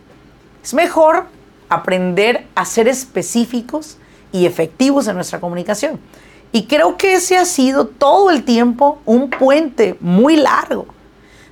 Es 0.64 0.73
mejor 0.73 1.27
aprender 1.68 2.47
a 2.55 2.64
ser 2.64 2.88
específicos 2.88 3.99
y 4.33 4.47
efectivos 4.47 5.09
en 5.09 5.16
nuestra 5.16 5.40
comunicación. 5.40 6.01
Y 6.53 6.64
creo 6.64 6.97
que 6.97 7.16
ese 7.16 7.37
ha 7.37 7.45
sido 7.45 7.87
todo 7.87 8.31
el 8.31 8.45
tiempo 8.45 9.03
un 9.05 9.29
puente 9.29 9.99
muy 10.01 10.37
largo 10.37 10.87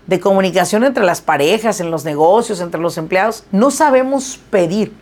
de 0.06 0.18
comunicación 0.18 0.82
entre 0.84 1.04
las 1.04 1.20
parejas, 1.20 1.80
en 1.80 1.90
los 1.90 2.06
negocios, 2.06 2.58
entre 2.62 2.80
los 2.80 2.96
empleados. 2.96 3.44
No 3.52 3.70
sabemos 3.70 4.40
pedir, 4.48 4.94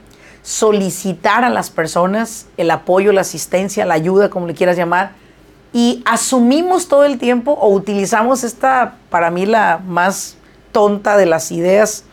solicitar 0.42 1.44
a 1.44 1.50
las 1.50 1.70
personas 1.70 2.46
el 2.56 2.72
apoyo, 2.72 3.12
la 3.12 3.20
asistencia, 3.20 3.86
la 3.86 3.94
ayuda, 3.94 4.28
como 4.28 4.48
le 4.48 4.54
quieras 4.54 4.76
llamar, 4.76 5.27
y 5.72 6.02
asumimos 6.06 6.88
todo 6.88 7.04
el 7.04 7.18
tiempo 7.18 7.52
o 7.52 7.68
utilizamos 7.68 8.44
esta, 8.44 8.96
para 9.10 9.30
mí, 9.30 9.46
la 9.46 9.80
más 9.86 10.36
tonta 10.72 11.16
de 11.16 11.26
las 11.26 11.52
ideas, 11.52 12.04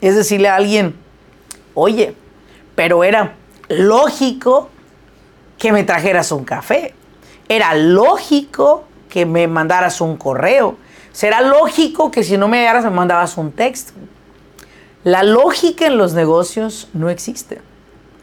es 0.00 0.16
decirle 0.16 0.48
a 0.48 0.56
alguien, 0.56 0.96
oye, 1.74 2.14
pero 2.74 3.04
era 3.04 3.34
lógico 3.68 4.68
que 5.58 5.72
me 5.72 5.84
trajeras 5.84 6.32
un 6.32 6.44
café. 6.44 6.94
Era 7.48 7.74
lógico 7.74 8.84
que 9.08 9.26
me 9.26 9.46
mandaras 9.46 10.00
un 10.00 10.16
correo. 10.16 10.76
Será 11.12 11.40
lógico 11.42 12.10
que 12.10 12.24
si 12.24 12.36
no 12.38 12.48
me 12.48 12.58
hallaras 12.58 12.84
me 12.84 12.90
mandabas 12.90 13.36
un 13.36 13.52
texto. 13.52 13.92
La 15.04 15.22
lógica 15.22 15.86
en 15.86 15.98
los 15.98 16.14
negocios 16.14 16.88
no 16.94 17.10
existe. 17.10 17.60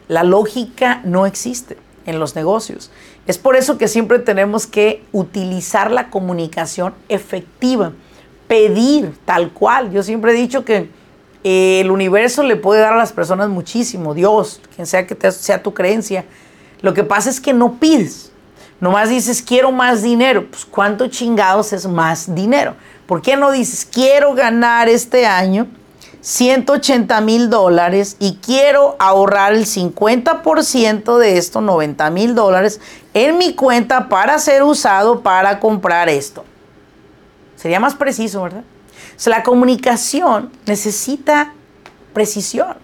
La 0.08 0.24
lógica 0.24 1.00
no 1.04 1.26
existe 1.26 1.76
en 2.06 2.18
los 2.18 2.34
negocios. 2.34 2.90
Es 3.28 3.36
por 3.36 3.56
eso 3.56 3.76
que 3.76 3.88
siempre 3.88 4.18
tenemos 4.18 4.66
que 4.66 5.04
utilizar 5.12 5.90
la 5.90 6.08
comunicación 6.08 6.94
efectiva, 7.10 7.92
pedir 8.48 9.18
tal 9.26 9.52
cual. 9.52 9.92
Yo 9.92 10.02
siempre 10.02 10.32
he 10.32 10.34
dicho 10.34 10.64
que 10.64 10.88
eh, 11.44 11.80
el 11.80 11.90
universo 11.90 12.42
le 12.42 12.56
puede 12.56 12.80
dar 12.80 12.94
a 12.94 12.96
las 12.96 13.12
personas 13.12 13.50
muchísimo, 13.50 14.14
Dios, 14.14 14.62
quien 14.74 14.86
sea 14.86 15.06
que 15.06 15.30
sea 15.30 15.62
tu 15.62 15.74
creencia, 15.74 16.24
lo 16.80 16.94
que 16.94 17.04
pasa 17.04 17.28
es 17.28 17.38
que 17.38 17.52
no 17.52 17.74
pides. 17.74 18.32
Nomás 18.80 19.10
dices, 19.10 19.42
quiero 19.42 19.72
más 19.72 20.02
dinero. 20.02 20.46
Pues, 20.48 20.64
¿cuánto 20.64 21.08
chingados 21.08 21.74
es 21.74 21.86
más 21.86 22.34
dinero? 22.34 22.76
¿Por 23.06 23.20
qué 23.20 23.36
no 23.36 23.50
dices, 23.50 23.84
quiero 23.84 24.32
ganar 24.32 24.88
este 24.88 25.26
año 25.26 25.66
180 26.20 27.20
mil 27.20 27.48
dólares 27.50 28.16
y 28.18 28.36
quiero 28.36 28.96
ahorrar 28.98 29.52
el 29.52 29.66
50% 29.66 31.18
de 31.18 31.38
estos 31.38 31.62
90 31.62 32.10
mil 32.10 32.34
dólares 32.34 32.80
en 33.14 33.38
mi 33.38 33.54
cuenta 33.54 34.08
para 34.08 34.38
ser 34.38 34.62
usado 34.62 35.20
para 35.20 35.60
comprar 35.60 36.08
esto? 36.08 36.44
Sería 37.56 37.80
más 37.80 37.94
preciso, 37.94 38.42
¿verdad? 38.42 38.64
La 39.26 39.42
comunicación 39.42 40.50
necesita 40.66 41.52
precisión. 42.12 42.76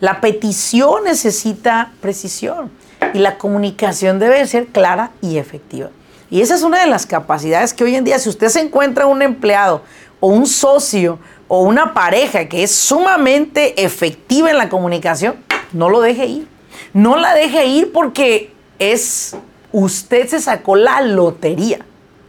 La 0.00 0.20
petición 0.20 1.04
necesita 1.04 1.92
precisión 2.00 2.70
y 3.14 3.18
la 3.18 3.36
comunicación 3.38 4.18
debe 4.18 4.46
ser 4.46 4.66
clara 4.66 5.10
y 5.20 5.38
efectiva. 5.38 5.90
Y 6.30 6.42
esa 6.42 6.54
es 6.54 6.62
una 6.62 6.80
de 6.80 6.86
las 6.86 7.06
capacidades 7.06 7.72
que 7.72 7.84
hoy 7.84 7.96
en 7.96 8.04
día, 8.04 8.18
si 8.18 8.28
usted 8.28 8.48
se 8.48 8.60
encuentra 8.60 9.06
un 9.06 9.22
empleado 9.22 9.82
o 10.20 10.28
un 10.28 10.46
socio 10.46 11.18
o 11.48 11.62
una 11.62 11.94
pareja 11.94 12.48
que 12.48 12.62
es 12.62 12.74
sumamente 12.74 13.82
efectiva 13.82 14.50
en 14.50 14.58
la 14.58 14.68
comunicación, 14.68 15.36
no 15.72 15.88
lo 15.88 16.00
deje 16.00 16.26
ir. 16.26 16.48
No 16.92 17.16
la 17.16 17.34
deje 17.34 17.66
ir 17.66 17.92
porque 17.92 18.52
es, 18.78 19.36
usted 19.72 20.28
se 20.28 20.40
sacó 20.40 20.76
la 20.76 21.00
lotería, 21.00 21.80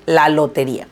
la 0.06 0.30
lotería. 0.30 0.88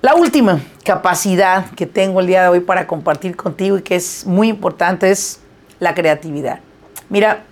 La 0.00 0.14
última 0.14 0.60
capacidad 0.84 1.70
que 1.70 1.86
tengo 1.86 2.20
el 2.20 2.26
día 2.26 2.42
de 2.42 2.48
hoy 2.48 2.60
para 2.60 2.86
compartir 2.86 3.36
contigo 3.36 3.78
y 3.78 3.82
que 3.82 3.96
es 3.96 4.26
muy 4.26 4.48
importante 4.48 5.10
es 5.10 5.40
la 5.80 5.94
creatividad. 5.94 6.60
Mira, 7.08 7.44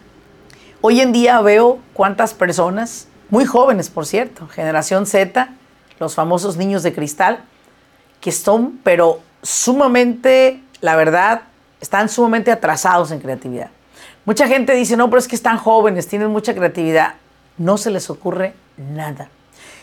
Hoy 0.83 1.03
en 1.03 1.13
día 1.13 1.39
veo 1.43 1.79
cuántas 1.93 2.33
personas, 2.33 3.07
muy 3.29 3.45
jóvenes 3.45 3.91
por 3.91 4.07
cierto, 4.07 4.49
generación 4.49 5.05
Z, 5.05 5.51
los 5.99 6.15
famosos 6.15 6.57
niños 6.57 6.83
de 6.83 6.95
cristal, 6.95 7.41
que 8.23 8.33
son, 8.33 8.81
pero 8.83 9.21
sumamente, 9.43 10.63
la 10.81 10.97
verdad, 10.97 11.43
están 11.81 12.09
sumamente 12.09 12.51
atrasados 12.51 13.11
en 13.11 13.21
creatividad. 13.21 13.71
Mucha 14.25 14.47
gente 14.47 14.75
dice, 14.75 14.97
no, 14.97 15.09
pero 15.09 15.19
es 15.19 15.29
que 15.29 15.37
están 15.37 15.57
jóvenes, 15.57 16.07
tienen 16.07 16.31
mucha 16.31 16.55
creatividad. 16.55 17.15
No 17.57 17.79
se 17.79 17.91
les 17.91 18.11
ocurre 18.11 18.55
nada. 18.77 19.29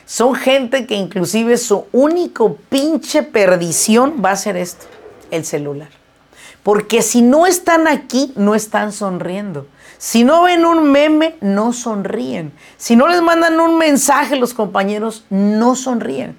Son 0.05 0.35
gente 0.35 0.85
que 0.85 0.95
inclusive 0.95 1.57
su 1.57 1.85
único 1.91 2.55
pinche 2.69 3.23
perdición 3.23 4.21
va 4.23 4.31
a 4.31 4.35
ser 4.37 4.55
esto, 4.55 4.85
el 5.31 5.43
celular. 5.43 5.89
Porque 6.63 7.01
si 7.01 7.21
no 7.21 7.45
están 7.45 7.87
aquí, 7.87 8.31
no 8.35 8.55
están 8.55 8.91
sonriendo. 8.91 9.67
Si 9.97 10.23
no 10.23 10.43
ven 10.43 10.65
un 10.65 10.91
meme, 10.91 11.35
no 11.41 11.73
sonríen. 11.73 12.53
Si 12.77 12.95
no 12.95 13.07
les 13.07 13.21
mandan 13.21 13.59
un 13.59 13.77
mensaje 13.77 14.35
los 14.35 14.53
compañeros, 14.53 15.25
no 15.29 15.75
sonríen. 15.75 16.37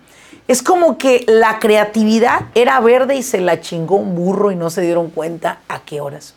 Es 0.49 0.63
como 0.63 0.97
que 0.97 1.27
la 1.29 1.59
creatividad 1.59 2.47
era 2.55 2.81
verde 2.81 3.17
y 3.17 3.23
se 3.23 3.39
la 3.39 3.61
chingó 3.61 3.97
un 3.97 4.15
burro 4.15 4.51
y 4.51 4.57
no 4.57 4.71
se 4.71 4.81
dieron 4.81 5.11
cuenta 5.11 5.61
a 5.69 5.81
qué 5.81 6.01
horas. 6.01 6.35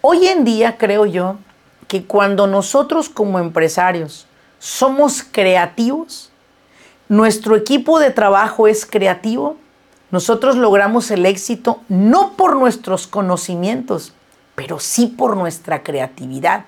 Hoy 0.00 0.26
en 0.26 0.44
día 0.44 0.78
creo 0.78 1.04
yo 1.04 1.36
que 1.88 2.04
cuando 2.04 2.46
nosotros 2.46 3.10
como 3.10 3.38
empresarios 3.38 4.26
somos 4.58 5.22
creativos, 5.22 6.30
nuestro 7.10 7.54
equipo 7.54 7.98
de 7.98 8.10
trabajo 8.10 8.66
es 8.66 8.86
creativo, 8.86 9.58
nosotros 10.10 10.56
logramos 10.56 11.10
el 11.10 11.26
éxito 11.26 11.82
no 11.90 12.32
por 12.32 12.56
nuestros 12.56 13.06
conocimientos, 13.06 14.14
pero 14.54 14.80
sí 14.80 15.06
por 15.06 15.36
nuestra 15.36 15.82
creatividad. 15.82 16.64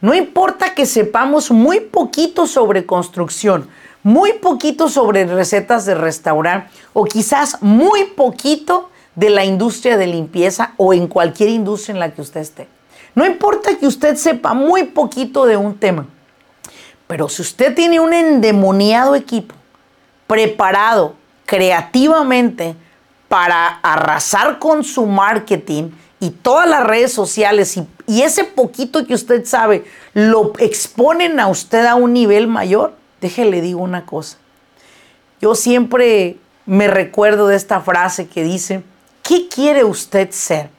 No 0.00 0.14
importa 0.14 0.74
que 0.74 0.86
sepamos 0.86 1.50
muy 1.50 1.80
poquito 1.80 2.46
sobre 2.46 2.86
construcción, 2.86 3.68
muy 4.02 4.34
poquito 4.34 4.88
sobre 4.88 5.26
recetas 5.26 5.84
de 5.84 5.94
restaurante 5.94 6.70
o 6.92 7.04
quizás 7.04 7.58
muy 7.62 8.04
poquito 8.04 8.90
de 9.14 9.30
la 9.30 9.44
industria 9.44 9.96
de 9.96 10.06
limpieza 10.06 10.72
o 10.76 10.94
en 10.94 11.08
cualquier 11.08 11.50
industria 11.50 11.94
en 11.94 12.00
la 12.00 12.10
que 12.10 12.22
usted 12.22 12.40
esté. 12.40 12.68
No 13.14 13.26
importa 13.26 13.76
que 13.76 13.86
usted 13.86 14.16
sepa 14.16 14.54
muy 14.54 14.84
poquito 14.84 15.46
de 15.46 15.56
un 15.56 15.76
tema, 15.78 16.06
pero 17.06 17.28
si 17.28 17.42
usted 17.42 17.74
tiene 17.74 17.98
un 18.00 18.12
endemoniado 18.12 19.14
equipo 19.14 19.54
preparado 20.26 21.14
creativamente 21.46 22.76
para 23.28 23.66
arrasar 23.82 24.58
con 24.58 24.84
su 24.84 25.06
marketing, 25.06 25.90
y 26.20 26.30
todas 26.30 26.68
las 26.68 26.84
redes 26.84 27.12
sociales 27.12 27.76
y, 27.76 28.22
ese 28.22 28.44
poquito 28.44 29.06
que 29.06 29.14
usted 29.14 29.44
sabe 29.44 29.84
lo 30.14 30.52
exponen 30.58 31.38
a 31.40 31.48
usted 31.48 31.84
a 31.84 31.94
un 31.94 32.12
nivel 32.12 32.46
mayor, 32.46 32.94
déjele 33.20 33.60
digo 33.60 33.80
una 33.80 34.06
cosa. 34.06 34.38
Yo 35.40 35.54
siempre 35.54 36.36
me 36.66 36.88
recuerdo 36.88 37.48
de 37.48 37.56
esta 37.56 37.80
frase 37.80 38.28
que 38.28 38.42
dice, 38.42 38.82
¿qué 39.22 39.48
quiere 39.48 39.84
usted 39.84 40.30
ser? 40.30 40.70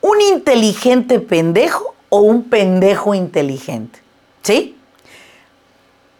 ¿Un 0.00 0.20
inteligente 0.20 1.20
pendejo 1.20 1.94
o 2.08 2.20
un 2.20 2.44
pendejo 2.44 3.14
inteligente? 3.14 4.00
¿Sí? 4.42 4.76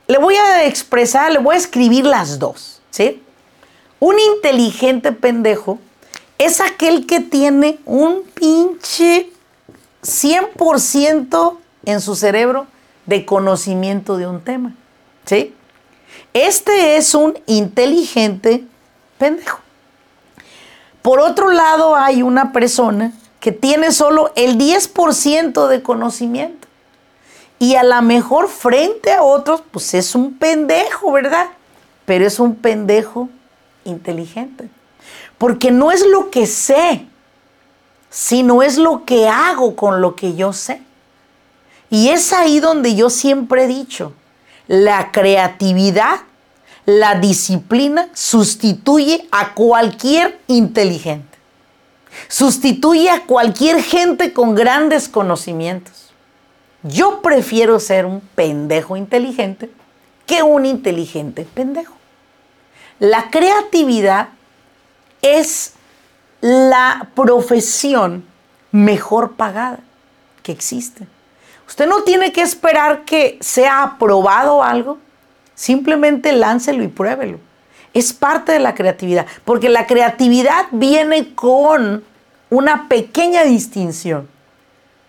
Le 0.09 0.19
voy 0.19 0.35
a 0.37 0.65
expresar, 0.65 1.33
le 1.33 1.39
voy 1.39 1.55
a 1.55 1.59
escribir 1.59 2.05
las 2.05 2.39
dos, 2.39 2.81
¿sí? 2.91 3.23
Un 3.99 4.17
inteligente 4.35 5.13
pendejo 5.13 5.79
es 6.39 6.61
aquel 6.61 7.07
que 7.07 7.21
tiene 7.21 7.79
un 7.87 8.23
pinche 8.35 9.31
100% 10.03 11.57
en 11.87 12.01
su 12.01 12.15
cerebro 12.15 12.67
de 13.07 13.25
conocimiento 13.25 14.17
de 14.17 14.27
un 14.27 14.41
tema. 14.43 14.75
¿Sí? 15.27 15.55
Este 16.33 16.97
es 16.97 17.15
un 17.15 17.39
inteligente 17.47 18.65
pendejo. 19.19 19.61
Por 21.03 21.21
otro 21.21 21.51
lado, 21.51 21.95
hay 21.95 22.23
una 22.23 22.53
persona 22.53 23.13
que 23.41 23.53
tiene 23.53 23.93
solo 23.93 24.33
el 24.35 24.59
10% 24.59 25.69
de 25.69 25.83
conocimiento. 25.83 26.67
Y 27.59 27.77
a 27.77 27.85
lo 27.85 28.03
mejor 28.03 28.49
frente 28.49 29.13
a 29.13 29.23
otros, 29.23 29.63
pues 29.71 29.95
es 29.95 30.15
un 30.15 30.37
pendejo, 30.37 31.13
¿verdad? 31.13 31.47
Pero 32.05 32.27
es 32.27 32.39
un 32.39 32.57
pendejo 32.57 33.29
inteligente. 33.85 34.69
Porque 35.39 35.71
no 35.71 35.91
es 35.91 36.05
lo 36.05 36.31
que 36.31 36.47
sé, 36.47 37.07
sino 38.11 38.63
es 38.63 38.77
lo 38.77 39.05
que 39.05 39.29
hago 39.29 39.77
con 39.77 40.01
lo 40.01 40.17
que 40.17 40.35
yo 40.35 40.53
sé. 40.53 40.83
Y 41.89 42.09
es 42.09 42.33
ahí 42.33 42.61
donde 42.61 42.95
yo 42.95 43.11
siempre 43.11 43.65
he 43.65 43.67
dicho, 43.69 44.13
la 44.69 45.13
creatividad, 45.13 46.21
la 46.85 47.17
disciplina 47.17 48.09
sustituye 48.15 49.27
a 49.31 49.55
cualquier 49.55 50.39
inteligente. 50.47 51.37
Sustituye 52.29 53.11
a 53.11 53.25
cualquier 53.25 53.83
gente 53.83 54.33
con 54.33 54.55
grandes 54.55 55.09
conocimientos. 55.09 56.11
Yo 56.83 57.21
prefiero 57.21 57.81
ser 57.81 58.07
un 58.07 58.21
pendejo 58.21 58.97
inteligente 58.97 59.71
que 60.27 60.43
un 60.43 60.67
inteligente 60.67 61.47
pendejo. 61.53 61.95
La 62.99 63.31
creatividad 63.31 64.29
es 65.23 65.73
la 66.41 67.09
profesión 67.15 68.25
mejor 68.73 69.35
pagada 69.35 69.81
que 70.43 70.53
existe. 70.53 71.07
Usted 71.77 71.91
no 71.91 72.05
tiene 72.05 72.33
que 72.33 72.41
esperar 72.41 73.05
que 73.05 73.37
sea 73.43 73.83
aprobado 73.83 74.63
algo, 74.63 74.97
simplemente 75.55 76.33
láncelo 76.33 76.83
y 76.83 76.89
pruébelo. 76.89 77.39
Es 77.93 78.15
parte 78.15 78.53
de 78.53 78.61
la 78.61 78.75
creatividad, 78.75 79.27
porque 79.45 79.69
la 79.69 79.87
creatividad 79.87 80.69
viene 80.71 81.35
con 81.35 82.03
una 82.49 82.89
pequeña 82.89 83.45
distinción. 83.45 84.27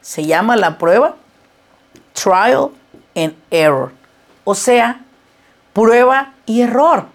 Se 0.02 0.26
llama 0.26 0.58
la 0.58 0.78
prueba 0.78 1.16
trial 2.12 2.72
and 3.16 3.34
error, 3.50 3.94
o 4.44 4.54
sea, 4.54 5.00
prueba 5.72 6.34
y 6.46 6.64
error. 6.64 7.06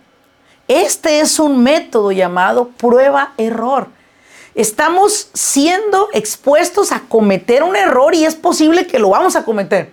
Este 0.67 1.21
es 1.21 1.39
un 1.39 1.63
método 1.63 2.11
llamado 2.11 2.69
prueba-error 2.69 3.89
estamos 4.55 5.31
siendo 5.33 6.09
expuestos 6.13 6.93
a 6.93 7.01
cometer 7.09 7.63
un 7.63 7.77
error 7.77 8.15
y 8.15 8.25
es 8.25 8.35
posible 8.35 8.87
que 8.87 8.99
lo 8.99 9.11
vamos 9.11 9.37
a 9.37 9.45
cometer. 9.45 9.91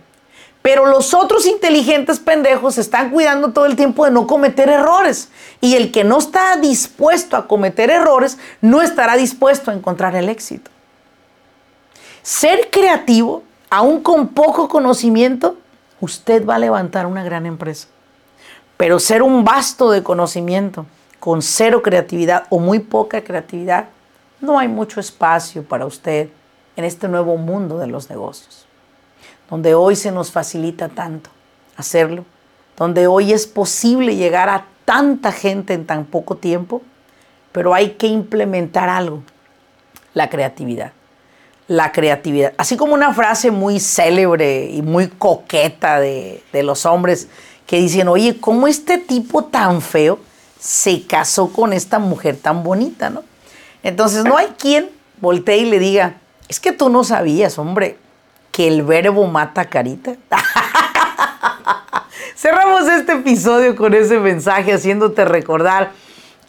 Pero 0.61 0.85
los 0.85 1.13
otros 1.13 1.45
inteligentes 1.45 2.19
pendejos 2.19 2.77
están 2.77 3.11
cuidando 3.11 3.53
todo 3.53 3.65
el 3.65 3.77
tiempo 3.77 4.03
de 4.03 4.11
no 4.11 4.27
cometer 4.27 4.69
errores. 4.69 5.29
Y 5.61 5.75
el 5.75 5.91
que 5.91 6.03
no 6.03 6.17
está 6.17 6.57
dispuesto 6.57 7.37
a 7.37 7.47
cometer 7.47 7.89
errores 7.89 8.37
no 8.59 8.81
estará 8.81 9.15
dispuesto 9.15 9.71
a 9.71 9.73
encontrar 9.73 10.15
el 10.15 10.27
éxito. 10.27 10.69
Ser 12.23 12.69
creativo, 12.69 13.43
aún 13.69 14.01
con 14.01 14.29
poco 14.29 14.67
conocimiento, 14.67 15.57
usted 16.01 16.45
va 16.45 16.55
a 16.55 16.59
levantar 16.59 17.05
una 17.05 17.23
gran 17.23 17.45
empresa. 17.45 17.87
Pero 18.75 18.99
ser 18.99 19.23
un 19.23 19.45
vasto 19.45 19.91
de 19.91 20.03
conocimiento, 20.03 20.85
con 21.19 21.41
cero 21.41 21.81
creatividad 21.81 22.45
o 22.49 22.59
muy 22.59 22.79
poca 22.79 23.23
creatividad, 23.23 23.87
no 24.41 24.59
hay 24.59 24.67
mucho 24.67 24.99
espacio 24.99 25.63
para 25.63 25.85
usted 25.85 26.29
en 26.75 26.85
este 26.85 27.07
nuevo 27.07 27.37
mundo 27.37 27.77
de 27.77 27.87
los 27.87 28.09
negocios, 28.09 28.65
donde 29.49 29.75
hoy 29.75 29.95
se 29.95 30.11
nos 30.11 30.31
facilita 30.31 30.89
tanto 30.89 31.29
hacerlo, 31.75 32.25
donde 32.77 33.07
hoy 33.07 33.33
es 33.33 33.47
posible 33.47 34.15
llegar 34.15 34.49
a 34.49 34.65
tanta 34.85 35.31
gente 35.31 35.73
en 35.73 35.85
tan 35.85 36.05
poco 36.05 36.37
tiempo, 36.37 36.81
pero 37.51 37.73
hay 37.73 37.91
que 37.91 38.07
implementar 38.07 38.89
algo, 38.89 39.23
la 40.13 40.29
creatividad. 40.29 40.93
La 41.67 41.91
creatividad. 41.91 42.53
Así 42.57 42.77
como 42.77 42.95
una 42.95 43.13
frase 43.13 43.51
muy 43.51 43.79
célebre 43.79 44.71
y 44.71 44.81
muy 44.81 45.07
coqueta 45.07 45.99
de, 45.99 46.41
los 46.63 46.85
hombres 46.87 47.27
que 47.67 47.77
dicen, 47.77 48.07
oye, 48.07 48.39
¿cómo 48.39 48.67
este 48.67 48.97
tipo 48.97 49.43
tan 49.43 49.81
feo 49.81 50.17
se 50.59 51.05
casó 51.05 51.53
con 51.53 51.71
esta 51.71 51.99
mujer 51.99 52.37
tan 52.37 52.63
bonita, 52.63 53.11
no? 53.11 53.23
Entonces 53.83 54.25
no 54.25 54.37
hay 54.37 54.47
quien 54.57 54.89
voltee 55.21 55.57
y 55.57 55.65
le 55.65 55.79
diga, 55.79 56.15
es 56.47 56.59
que 56.59 56.71
tú 56.71 56.89
no 56.89 57.03
sabías, 57.03 57.57
hombre, 57.57 57.97
que 58.51 58.67
el 58.67 58.83
verbo 58.83 59.27
mata 59.27 59.65
carita. 59.65 60.15
Cerramos 62.35 62.87
este 62.87 63.13
episodio 63.13 63.75
con 63.75 63.93
ese 63.93 64.19
mensaje 64.19 64.73
haciéndote 64.73 65.25
recordar 65.25 65.91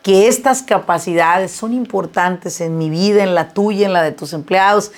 que 0.02 0.28
estas 0.28 0.62
capacidades 0.62 1.52
son 1.52 1.74
importantes 1.74 2.60
en 2.60 2.78
mi 2.78 2.88
vida, 2.88 3.22
en 3.22 3.34
la 3.34 3.50
tuya, 3.50 3.86
en 3.86 3.92
la 3.92 4.02
de 4.02 4.12
tus 4.12 4.32
empleados, 4.32 4.92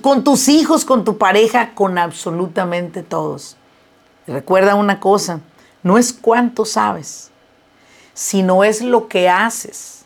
con 0.00 0.24
tus 0.24 0.48
hijos, 0.48 0.84
con 0.84 1.04
tu 1.04 1.18
pareja, 1.18 1.74
con 1.74 1.98
absolutamente 1.98 3.02
todos. 3.02 3.56
recuerda 4.26 4.74
una 4.74 5.00
cosa, 5.00 5.40
no 5.82 5.98
es 5.98 6.12
cuánto 6.12 6.64
sabes, 6.64 7.30
sino 8.14 8.64
es 8.64 8.80
lo 8.80 9.08
que 9.08 9.28
haces 9.28 9.97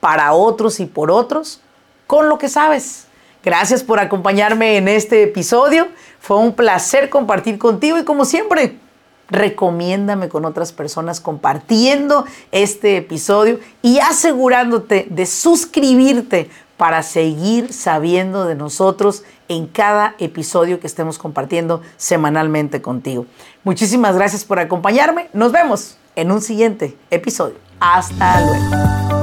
para 0.00 0.32
otros 0.32 0.80
y 0.80 0.86
por 0.86 1.10
otros 1.10 1.60
con 2.06 2.28
lo 2.28 2.38
que 2.38 2.48
sabes. 2.48 3.06
Gracias 3.44 3.82
por 3.82 4.00
acompañarme 4.00 4.76
en 4.76 4.88
este 4.88 5.22
episodio. 5.22 5.88
Fue 6.20 6.36
un 6.36 6.54
placer 6.54 7.08
compartir 7.08 7.58
contigo 7.58 7.98
y 7.98 8.04
como 8.04 8.24
siempre, 8.24 8.78
recomiéndame 9.28 10.28
con 10.28 10.44
otras 10.44 10.72
personas 10.72 11.20
compartiendo 11.20 12.26
este 12.52 12.96
episodio 12.96 13.60
y 13.80 13.98
asegurándote 14.00 15.06
de 15.08 15.24
suscribirte 15.24 16.50
para 16.76 17.02
seguir 17.02 17.72
sabiendo 17.72 18.46
de 18.46 18.54
nosotros 18.54 19.22
en 19.48 19.66
cada 19.66 20.14
episodio 20.18 20.80
que 20.80 20.86
estemos 20.86 21.18
compartiendo 21.18 21.82
semanalmente 21.96 22.82
contigo. 22.82 23.26
Muchísimas 23.64 24.16
gracias 24.16 24.44
por 24.44 24.58
acompañarme. 24.58 25.28
Nos 25.32 25.52
vemos 25.52 25.96
en 26.16 26.32
un 26.32 26.40
siguiente 26.40 26.96
episodio. 27.10 27.56
Hasta 27.80 28.40
luego. 28.40 29.19